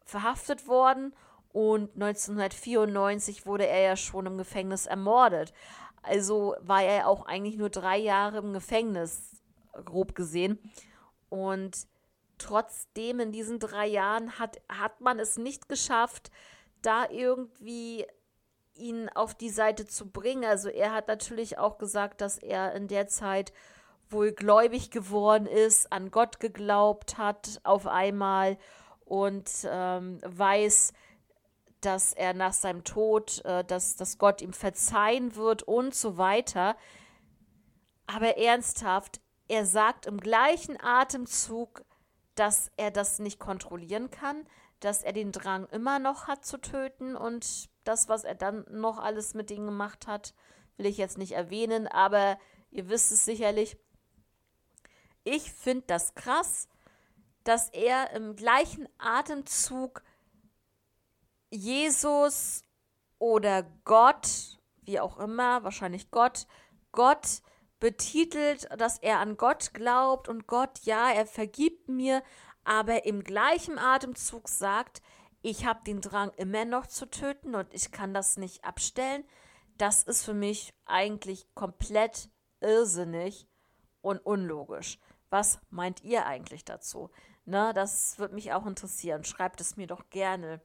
verhaftet 0.05 0.69
worden 0.69 1.15
und 1.53 1.95
1994 1.95 3.47
wurde 3.47 3.67
er 3.67 3.81
ja 3.81 3.97
schon 3.97 4.27
im 4.27 4.39
Gefängnis 4.39 4.87
ermordet. 4.87 5.53
Also 6.05 6.55
war 6.61 6.83
er 6.83 7.09
auch 7.09 7.27
eigentlich 7.27 7.57
nur 7.57 7.71
drei 7.71 7.99
Jahre 7.99 8.39
im 8.39 8.53
Gefängnis, 8.53 9.43
grob 9.85 10.15
gesehen. 10.15 10.59
Und 11.29 11.87
trotzdem 12.39 13.21
in 13.21 13.33
diesen 13.33 13.59
drei 13.59 13.87
Jahren 13.87 14.39
hat, 14.39 14.61
hat 14.69 15.01
man 15.01 15.19
es 15.19 15.37
nicht 15.37 15.69
geschafft, 15.69 16.31
da 16.83 17.09
irgendwie 17.11 18.07
ihn 18.75 19.09
auf 19.09 19.35
die 19.35 19.51
Seite 19.51 19.87
zu 19.87 20.11
bringen. 20.11 20.45
Also 20.45 20.69
er 20.69 20.93
hat 20.93 21.09
natürlich 21.09 21.59
auch 21.59 21.79
gesagt, 21.79 22.21
dass 22.21 22.39
er 22.39 22.75
in 22.75 22.89
der 22.89 23.07
Zeit 23.09 23.53
wohl 24.11 24.33
gläubig 24.33 24.91
geworden 24.91 25.47
ist, 25.47 25.93
an 25.93 26.11
Gott 26.11 26.41
geglaubt 26.41 27.19
hat 27.19 27.61
auf 27.65 27.87
einmal 27.87 28.59
und 29.05 29.51
ähm, 29.67 30.21
weiß, 30.25 30.93
dass 31.85 32.13
er 32.13 32.35
nach 32.35 32.53
seinem 32.53 32.85
Tod, 32.85 33.45
äh, 33.45 33.65
dass, 33.65 33.97
dass 33.97 34.19
Gott 34.19 34.41
ihm 34.43 34.53
verzeihen 34.53 35.37
wird 35.37 35.63
und 35.63 35.95
so 35.95 36.17
weiter. 36.17 36.77
Aber 38.07 38.37
ernsthaft, 38.37 39.21
er 39.49 39.67
sagt 39.67 40.07
im 40.07 40.19
gleichen 40.19 40.81
Atemzug, 40.81 41.85
dass 42.35 42.71
er 42.77 42.91
das 42.91 43.19
nicht 43.19 43.39
kontrollieren 43.39 44.11
kann, 44.11 44.47
dass 44.81 45.03
er 45.03 45.13
den 45.13 45.33
Drang 45.33 45.67
immer 45.67 45.99
noch 45.99 46.27
hat 46.27 46.45
zu 46.45 46.59
töten 46.59 47.17
und 47.17 47.69
das, 47.85 48.09
was 48.09 48.25
er 48.25 48.35
dann 48.35 48.65
noch 48.71 48.99
alles 48.99 49.35
mit 49.35 49.51
denen 49.51 49.67
gemacht 49.67 50.07
hat, 50.07 50.35
will 50.77 50.87
ich 50.87 50.97
jetzt 50.97 51.19
nicht 51.19 51.33
erwähnen, 51.33 51.87
aber 51.87 52.39
ihr 52.71 52.89
wisst 52.89 53.13
es 53.13 53.25
sicherlich. 53.25 53.77
Ich 55.23 55.53
finde 55.53 55.85
das 55.87 56.15
krass, 56.15 56.69
dass 57.45 57.69
er 57.71 58.11
im 58.13 58.37
gleichen 58.37 58.89
Atemzug 58.99 60.03
Jesus 61.55 62.65
oder 63.19 63.63
Gott, 63.85 64.59
wie 64.83 65.01
auch 65.01 65.19
immer, 65.19 65.65
wahrscheinlich 65.65 66.11
Gott, 66.11 66.47
Gott 66.93 67.43
betitelt, 67.81 68.69
dass 68.79 68.99
er 68.99 69.21
an 69.21 69.37
Gott 69.37 69.75
glaubt 69.75 70.29
und 70.29 70.47
Gott, 70.47 70.81
ja, 70.83 71.11
er 71.11 71.27
vergibt 71.27 71.89
mir, 71.89 72.23
aber 72.65 73.05
im 73.05 73.23
gleichen 73.23 73.79
Atemzug 73.79 74.49
sagt, 74.49 75.03
ich 75.43 75.67
habe 75.67 75.85
den 75.85 76.01
Drang 76.01 76.31
immer 76.37 76.65
noch 76.65 76.87
zu 76.87 77.07
töten 77.07 77.55
und 77.55 77.73
ich 77.75 77.93
kann 77.93 78.15
das 78.15 78.37
nicht 78.37 78.65
abstellen, 78.65 79.25
das 79.77 80.03
ist 80.03 80.25
für 80.25 80.35
mich 80.35 80.73
eigentlich 80.87 81.47
komplett 81.55 82.31
irrsinnig 82.61 83.47
und 84.01 84.19
unlogisch. 84.25 84.99
Was 85.31 85.59
meint 85.71 86.03
ihr 86.03 86.27
eigentlich 86.27 86.65
dazu? 86.65 87.11
Na, 87.45 87.73
das 87.73 88.19
würde 88.19 88.35
mich 88.35 88.53
auch 88.53 88.67
interessieren. 88.67 89.25
Schreibt 89.25 89.61
es 89.61 89.77
mir 89.77 89.87
doch 89.87 90.09
gerne 90.09 90.63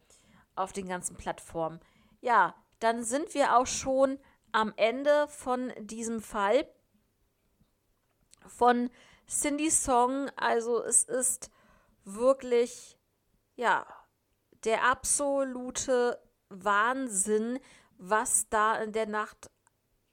auf 0.59 0.73
den 0.73 0.87
ganzen 0.87 1.15
Plattformen. 1.15 1.79
Ja, 2.21 2.55
dann 2.79 3.03
sind 3.03 3.33
wir 3.33 3.57
auch 3.57 3.67
schon 3.67 4.19
am 4.51 4.73
Ende 4.77 5.27
von 5.27 5.73
diesem 5.79 6.21
Fall 6.21 6.67
von 8.47 8.89
Cindy 9.27 9.69
Song. 9.69 10.29
Also 10.35 10.83
es 10.83 11.03
ist 11.03 11.51
wirklich, 12.03 12.97
ja, 13.55 13.85
der 14.63 14.85
absolute 14.85 16.21
Wahnsinn, 16.49 17.59
was 17.97 18.49
da 18.49 18.81
in 18.81 18.91
der 18.91 19.07
Nacht 19.07 19.49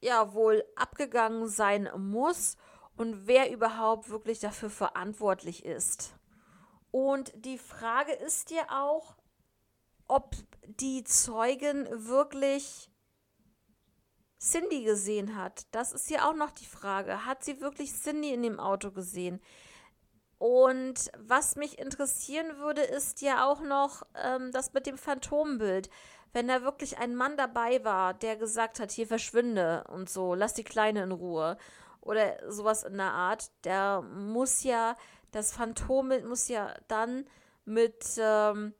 ja 0.00 0.34
wohl 0.34 0.64
abgegangen 0.76 1.48
sein 1.48 1.88
muss 1.96 2.56
und 2.96 3.26
wer 3.26 3.50
überhaupt 3.50 4.10
wirklich 4.10 4.40
dafür 4.40 4.70
verantwortlich 4.70 5.64
ist. 5.64 6.14
Und 6.90 7.32
die 7.34 7.58
Frage 7.58 8.12
ist 8.12 8.50
ja 8.50 8.64
auch, 8.70 9.16
ob 10.08 10.34
die 10.66 11.04
Zeugin 11.04 11.86
wirklich 11.90 12.90
Cindy 14.40 14.84
gesehen 14.84 15.36
hat. 15.36 15.66
Das 15.72 15.92
ist 15.92 16.10
ja 16.10 16.28
auch 16.28 16.34
noch 16.34 16.50
die 16.50 16.66
Frage. 16.66 17.24
Hat 17.24 17.44
sie 17.44 17.60
wirklich 17.60 17.92
Cindy 17.92 18.32
in 18.32 18.42
dem 18.42 18.60
Auto 18.60 18.90
gesehen? 18.90 19.40
Und 20.38 21.10
was 21.18 21.56
mich 21.56 21.78
interessieren 21.78 22.58
würde, 22.58 22.82
ist 22.82 23.22
ja 23.22 23.46
auch 23.46 23.62
noch 23.62 24.02
ähm, 24.22 24.52
das 24.52 24.74
mit 24.74 24.86
dem 24.86 24.98
Phantombild. 24.98 25.88
Wenn 26.32 26.48
da 26.48 26.62
wirklich 26.62 26.98
ein 26.98 27.16
Mann 27.16 27.38
dabei 27.38 27.82
war, 27.84 28.12
der 28.12 28.36
gesagt 28.36 28.78
hat, 28.78 28.90
hier 28.90 29.06
verschwinde 29.06 29.84
und 29.88 30.10
so, 30.10 30.34
lass 30.34 30.52
die 30.52 30.64
Kleine 30.64 31.02
in 31.02 31.12
Ruhe 31.12 31.56
oder 32.02 32.38
sowas 32.52 32.84
in 32.84 32.98
der 32.98 33.12
Art, 33.12 33.50
der 33.64 34.02
muss 34.02 34.62
ja, 34.62 34.96
das 35.30 35.52
Phantombild 35.52 36.26
muss 36.26 36.48
ja 36.48 36.74
dann 36.88 37.26
mit 37.64 38.04
ähm, 38.18 38.74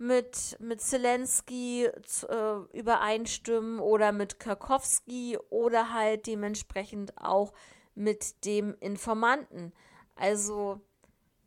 mit, 0.00 0.56
mit 0.60 0.80
Zelensky 0.80 1.84
äh, 1.84 2.54
übereinstimmen 2.72 3.80
oder 3.80 4.12
mit 4.12 4.40
Karkowski 4.40 5.38
oder 5.50 5.92
halt 5.92 6.26
dementsprechend 6.26 7.16
auch 7.18 7.52
mit 7.94 8.46
dem 8.46 8.74
Informanten. 8.80 9.74
Also 10.16 10.80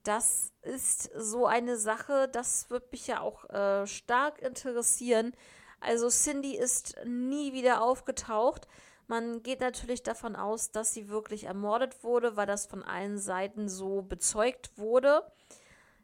das 0.03 0.53
ist 0.61 1.09
so 1.15 1.47
eine 1.47 1.77
Sache, 1.77 2.29
das 2.31 2.69
wird 2.69 2.91
mich 2.91 3.07
ja 3.07 3.21
auch 3.21 3.49
äh, 3.49 3.87
stark 3.87 4.39
interessieren. 4.41 5.33
Also 5.79 6.09
Cindy 6.09 6.55
ist 6.55 6.95
nie 7.05 7.53
wieder 7.53 7.81
aufgetaucht. 7.81 8.67
Man 9.07 9.41
geht 9.41 9.61
natürlich 9.61 10.03
davon 10.03 10.35
aus, 10.35 10.71
dass 10.71 10.93
sie 10.93 11.09
wirklich 11.09 11.45
ermordet 11.45 12.03
wurde, 12.03 12.37
weil 12.37 12.45
das 12.45 12.67
von 12.67 12.83
allen 12.83 13.17
Seiten 13.17 13.67
so 13.67 14.03
bezeugt 14.03 14.77
wurde. 14.77 15.23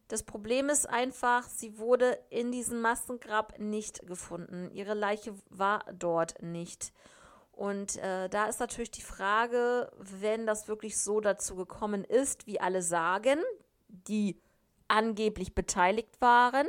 Das 0.10 0.24
Problem 0.24 0.70
ist 0.70 0.90
einfach, 0.90 1.44
sie 1.44 1.78
wurde 1.78 2.18
in 2.32 2.52
diesem 2.52 2.82
Massengrab 2.82 3.60
nicht 3.60 4.06
gefunden. 4.08 4.72
Ihre 4.72 4.96
Leiche 4.96 5.36
war 5.52 5.86
dort 5.94 6.42
nicht. 6.42 6.92
Und 7.52 7.98
äh, 7.98 8.28
da 8.28 8.48
ist 8.48 8.60
natürlich 8.60 8.90
die 8.90 9.04
Frage, 9.04 9.92
wenn 10.00 10.48
das 10.48 10.68
wirklich 10.68 10.98
so 10.98 11.22
dazu 11.22 11.56
gekommen 11.56 12.04
ist, 12.04 12.48
wie 12.48 12.60
alle 12.60 12.82
sagen, 12.82 13.40
die 13.88 14.42
angeblich 14.88 15.54
beteiligt 15.54 16.20
waren, 16.20 16.68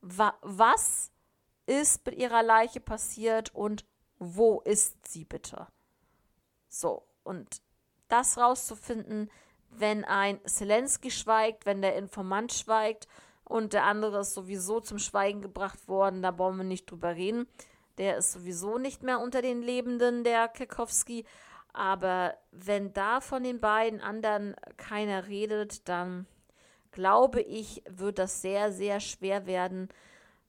wa 0.00 0.34
was 0.42 1.12
ist 1.66 2.04
mit 2.04 2.16
ihrer 2.16 2.42
Leiche 2.42 2.80
passiert 2.80 3.54
und 3.54 3.84
wo 4.18 4.60
ist 4.62 5.06
sie 5.06 5.24
bitte? 5.24 5.68
So, 6.68 7.06
und 7.22 7.62
das 8.08 8.38
rauszufinden, 8.38 9.30
wenn 9.70 10.04
ein 10.04 10.40
Zelensky 10.46 11.10
schweigt, 11.10 11.66
wenn 11.66 11.82
der 11.82 11.96
Informant 11.96 12.52
schweigt 12.52 13.08
und 13.44 13.72
der 13.72 13.84
andere 13.84 14.20
ist 14.20 14.34
sowieso 14.34 14.80
zum 14.80 14.98
Schweigen 14.98 15.42
gebracht 15.42 15.88
worden, 15.88 16.22
da 16.22 16.38
wollen 16.38 16.56
wir 16.56 16.64
nicht 16.64 16.90
drüber 16.90 17.14
reden. 17.14 17.46
Der 17.98 18.16
ist 18.16 18.32
sowieso 18.32 18.78
nicht 18.78 19.02
mehr 19.02 19.20
unter 19.20 19.42
den 19.42 19.62
Lebenden, 19.62 20.24
der 20.24 20.48
Kekowski. 20.48 21.24
Aber 21.72 22.36
wenn 22.52 22.92
da 22.92 23.20
von 23.20 23.42
den 23.42 23.60
beiden 23.60 24.00
anderen 24.00 24.56
keiner 24.76 25.28
redet, 25.28 25.88
dann 25.88 26.26
glaube 26.90 27.42
ich, 27.42 27.82
wird 27.88 28.18
das 28.18 28.40
sehr, 28.40 28.72
sehr 28.72 29.00
schwer 29.00 29.46
werden, 29.46 29.88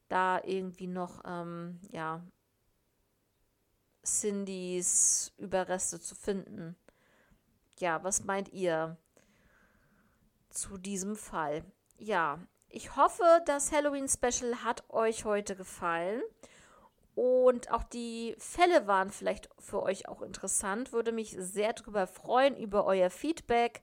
da 0.08 0.42
irgendwie 0.44 0.88
noch, 0.88 1.22
ähm, 1.26 1.82
ja, 1.92 2.22
Cindys 4.06 5.34
Überreste 5.38 6.00
zu 6.00 6.16
finden. 6.16 6.78
Ja, 7.80 8.02
was 8.04 8.24
meint 8.24 8.54
ihr? 8.54 8.98
Zu 10.58 10.78
diesem 10.78 11.16
Fall. 11.16 11.64
Ja, 11.98 12.40
ich 12.70 12.96
hoffe, 12.96 13.24
das 13.46 13.72
Halloween 13.72 14.08
Special 14.10 14.64
hat 14.64 14.90
euch 14.90 15.26
heute 15.26 15.56
gefallen. 15.56 16.22
Und 17.16 17.72
auch 17.72 17.84
die 17.84 18.36
Fälle 18.38 18.86
waren 18.86 19.12
vielleicht 19.12 19.50
für 19.58 19.82
euch 19.82 20.08
auch 20.08 20.22
interessant. 20.22 20.94
Würde 20.94 21.12
mich 21.12 21.36
sehr 21.40 21.74
darüber 21.74 22.06
freuen, 22.06 22.56
über 22.56 22.86
euer 22.86 23.10
Feedback. 23.10 23.82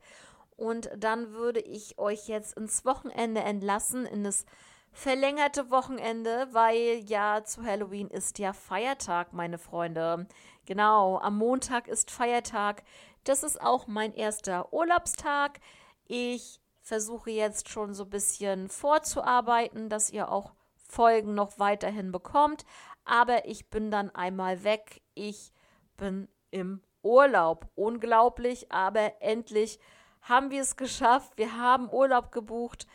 Und 0.57 0.89
dann 0.97 1.33
würde 1.33 1.61
ich 1.61 1.99
euch 1.99 2.29
jetzt 2.29 2.57
ins 2.57 2.85
Wochenende 2.85 3.41
entlassen, 3.41 4.07
in 4.07 4.23
das 4.23 4.45
verlängerte 4.93 5.71
Wochenende, 5.71 6.47
weil 6.53 7.03
ja 7.07 7.43
zu 7.43 7.65
Halloween 7.65 8.09
ist 8.09 8.39
ja 8.39 8.53
Feiertag, 8.53 9.33
meine 9.33 9.59
Freunde. 9.59 10.29
Genau, 10.67 11.19
am 11.19 11.37
Montag 11.37 11.89
ist 11.89 12.13
Feiertag. 12.13 12.85
Das 13.25 13.43
ist 13.43 13.61
auch 13.61 13.89
mein 13.89 14.15
erster 14.15 14.73
Urlaubstag. 14.73 15.59
Ich 16.07 16.61
versuche 16.85 17.31
jetzt 17.31 17.71
schon 17.71 17.95
so 17.95 18.05
ein 18.05 18.11
bisschen 18.11 18.69
vorzuarbeiten, 18.69 19.89
dass 19.89 20.11
ihr 20.11 20.31
auch 20.31 20.53
Folgen 20.77 21.35
noch 21.35 21.59
weiterhin 21.59 22.13
bekommt. 22.13 22.65
Aber 23.05 23.47
ich 23.49 23.71
bin 23.71 23.91
dann 23.91 24.15
einmal 24.15 24.65
weg. 24.65 25.01
Ich 25.15 25.53
bin 25.97 26.29
im 26.51 26.83
Urlaub. 27.03 27.69
Unglaublich, 27.75 28.71
aber 28.71 29.21
endlich 29.21 29.81
haben 30.21 30.51
wir 30.51 30.61
es 30.61 30.77
geschafft. 30.77 31.33
Wir 31.37 31.59
haben 31.59 31.91
Urlaub 31.91 32.31
gebucht 32.31 32.87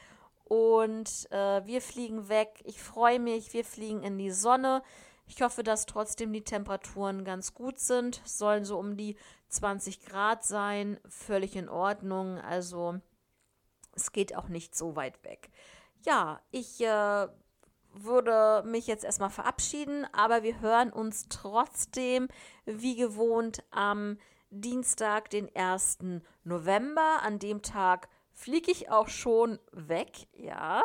und 0.46 1.28
äh, 1.32 1.66
wir 1.66 1.82
fliegen 1.82 2.30
weg. 2.30 2.62
Ich 2.66 2.82
freue 2.82 3.20
mich. 3.20 3.54
Wir 3.54 3.66
fliegen 3.66 4.04
in 4.04 4.20
die 4.20 4.32
Sonne. 4.32 4.84
Ich 5.26 5.42
hoffe, 5.42 5.64
dass 5.64 5.88
trotzdem 5.88 6.32
die 6.32 6.44
Temperaturen 6.44 7.24
ganz 7.24 7.56
gut 7.56 7.80
sind. 7.80 8.22
Sollen 8.24 8.66
so 8.66 8.78
um 8.78 8.98
die 8.98 9.16
20 9.50 10.06
Grad 10.06 10.44
sein. 10.44 11.00
Völlig 11.08 11.56
in 11.56 11.70
Ordnung. 11.70 12.40
Also 12.40 13.00
es 14.00 14.12
geht 14.12 14.36
auch 14.36 14.48
nicht 14.48 14.76
so 14.76 14.96
weit 14.96 15.24
weg. 15.24 15.50
Ja, 16.06 16.40
ich 16.52 16.82
äh, 16.82 17.28
würde 17.94 18.64
mich 18.66 18.88
jetzt 18.88 19.04
erstmal 19.04 19.30
verabschieden, 19.30 20.08
aber 20.14 20.44
wir 20.44 20.62
hören 20.62 20.92
uns 20.92 21.28
trotzdem 21.30 22.28
wie 22.66 22.96
gewohnt 22.96 23.64
am 23.72 24.18
Dienstag, 24.50 25.30
den 25.30 25.54
1. 25.56 26.00
November. 26.44 27.22
An 27.22 27.40
dem 27.40 27.62
Tag 27.62 28.10
fliege 28.34 28.72
ich 28.72 28.90
auch 28.90 29.10
schon 29.10 29.60
weg, 29.72 30.28
ja, 30.34 30.84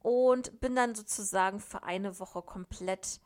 und 0.00 0.60
bin 0.60 0.74
dann 0.74 0.94
sozusagen 0.94 1.60
für 1.60 1.84
eine 1.84 2.18
Woche 2.18 2.42
komplett 2.42 3.20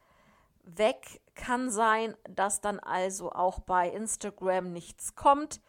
weg. 0.63 1.23
Kann 1.35 1.71
sein, 1.71 2.17
dass 2.29 2.61
dann 2.61 2.79
also 2.81 3.33
auch 3.33 3.61
bei 3.61 3.89
Instagram 3.89 4.73
nichts 4.73 5.15
kommt 5.15 5.61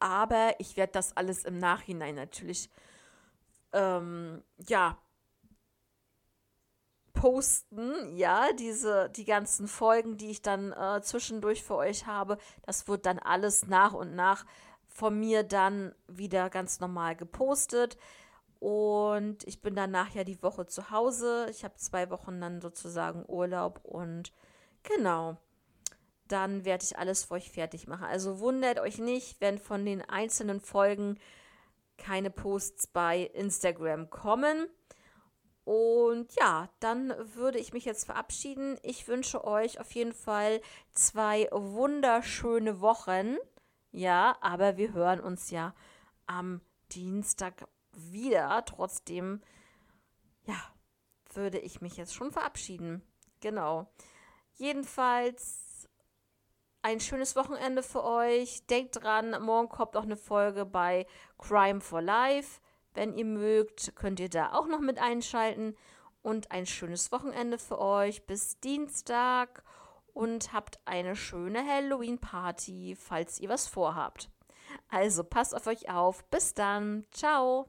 aber 0.00 0.54
ich 0.58 0.76
werde 0.76 0.92
das 0.92 1.16
alles 1.16 1.44
im 1.44 1.58
Nachhinein 1.58 2.14
natürlich, 2.14 2.70
ähm, 3.72 4.42
ja, 4.66 4.98
posten, 7.12 8.16
ja, 8.16 8.52
diese, 8.58 9.10
die 9.10 9.24
ganzen 9.24 9.68
Folgen, 9.68 10.16
die 10.16 10.30
ich 10.30 10.42
dann 10.42 10.72
äh, 10.72 11.02
zwischendurch 11.02 11.62
für 11.62 11.76
euch 11.76 12.06
habe, 12.06 12.38
das 12.62 12.88
wird 12.88 13.06
dann 13.06 13.18
alles 13.18 13.66
nach 13.66 13.92
und 13.92 14.14
nach 14.14 14.46
von 14.88 15.18
mir 15.18 15.42
dann 15.42 15.94
wieder 16.08 16.50
ganz 16.50 16.80
normal 16.80 17.16
gepostet. 17.16 17.96
Und 18.58 19.44
ich 19.44 19.62
bin 19.62 19.74
dann 19.74 19.90
nachher 19.90 20.24
die 20.24 20.42
Woche 20.42 20.66
zu 20.66 20.90
Hause. 20.90 21.46
Ich 21.50 21.64
habe 21.64 21.76
zwei 21.76 22.10
Wochen 22.10 22.40
dann 22.40 22.60
sozusagen 22.60 23.24
Urlaub 23.26 23.80
und 23.84 24.32
genau 24.82 25.38
dann 26.30 26.64
werde 26.64 26.84
ich 26.84 26.98
alles 26.98 27.24
für 27.24 27.34
euch 27.34 27.50
fertig 27.50 27.86
machen. 27.86 28.04
Also 28.04 28.40
wundert 28.40 28.78
euch 28.78 28.98
nicht, 28.98 29.40
wenn 29.40 29.58
von 29.58 29.84
den 29.84 30.02
einzelnen 30.02 30.60
Folgen 30.60 31.18
keine 31.96 32.30
Posts 32.30 32.88
bei 32.88 33.22
Instagram 33.34 34.10
kommen. 34.10 34.66
Und 35.64 36.32
ja, 36.34 36.68
dann 36.80 37.14
würde 37.34 37.58
ich 37.58 37.72
mich 37.72 37.84
jetzt 37.84 38.04
verabschieden. 38.04 38.78
Ich 38.82 39.06
wünsche 39.06 39.44
euch 39.44 39.78
auf 39.78 39.92
jeden 39.92 40.12
Fall 40.12 40.60
zwei 40.92 41.48
wunderschöne 41.52 42.80
Wochen. 42.80 43.36
Ja, 43.92 44.36
aber 44.40 44.76
wir 44.76 44.92
hören 44.92 45.20
uns 45.20 45.50
ja 45.50 45.74
am 46.26 46.60
Dienstag 46.92 47.66
wieder. 47.92 48.64
Trotzdem, 48.64 49.42
ja, 50.46 50.60
würde 51.34 51.58
ich 51.58 51.80
mich 51.80 51.96
jetzt 51.96 52.14
schon 52.14 52.32
verabschieden. 52.32 53.02
Genau. 53.40 53.88
Jedenfalls 54.54 55.69
ein 56.82 57.00
schönes 57.00 57.36
Wochenende 57.36 57.82
für 57.82 58.04
euch. 58.04 58.66
Denkt 58.66 59.02
dran, 59.02 59.36
morgen 59.42 59.68
kommt 59.68 59.96
auch 59.96 60.02
eine 60.02 60.16
Folge 60.16 60.64
bei 60.64 61.06
Crime 61.38 61.80
for 61.80 62.02
Life. 62.02 62.60
Wenn 62.94 63.14
ihr 63.14 63.24
mögt, 63.24 63.94
könnt 63.96 64.20
ihr 64.20 64.30
da 64.30 64.52
auch 64.52 64.66
noch 64.66 64.80
mit 64.80 64.98
einschalten. 64.98 65.76
Und 66.22 66.50
ein 66.50 66.66
schönes 66.66 67.12
Wochenende 67.12 67.58
für 67.58 67.78
euch. 67.78 68.26
Bis 68.26 68.60
Dienstag. 68.60 69.62
Und 70.12 70.52
habt 70.52 70.80
eine 70.84 71.16
schöne 71.16 71.64
Halloween-Party, 71.66 72.96
falls 72.98 73.38
ihr 73.38 73.48
was 73.48 73.68
vorhabt. 73.68 74.28
Also 74.88 75.24
passt 75.24 75.54
auf 75.54 75.66
euch 75.66 75.90
auf. 75.90 76.24
Bis 76.30 76.54
dann. 76.54 77.06
Ciao. 77.12 77.68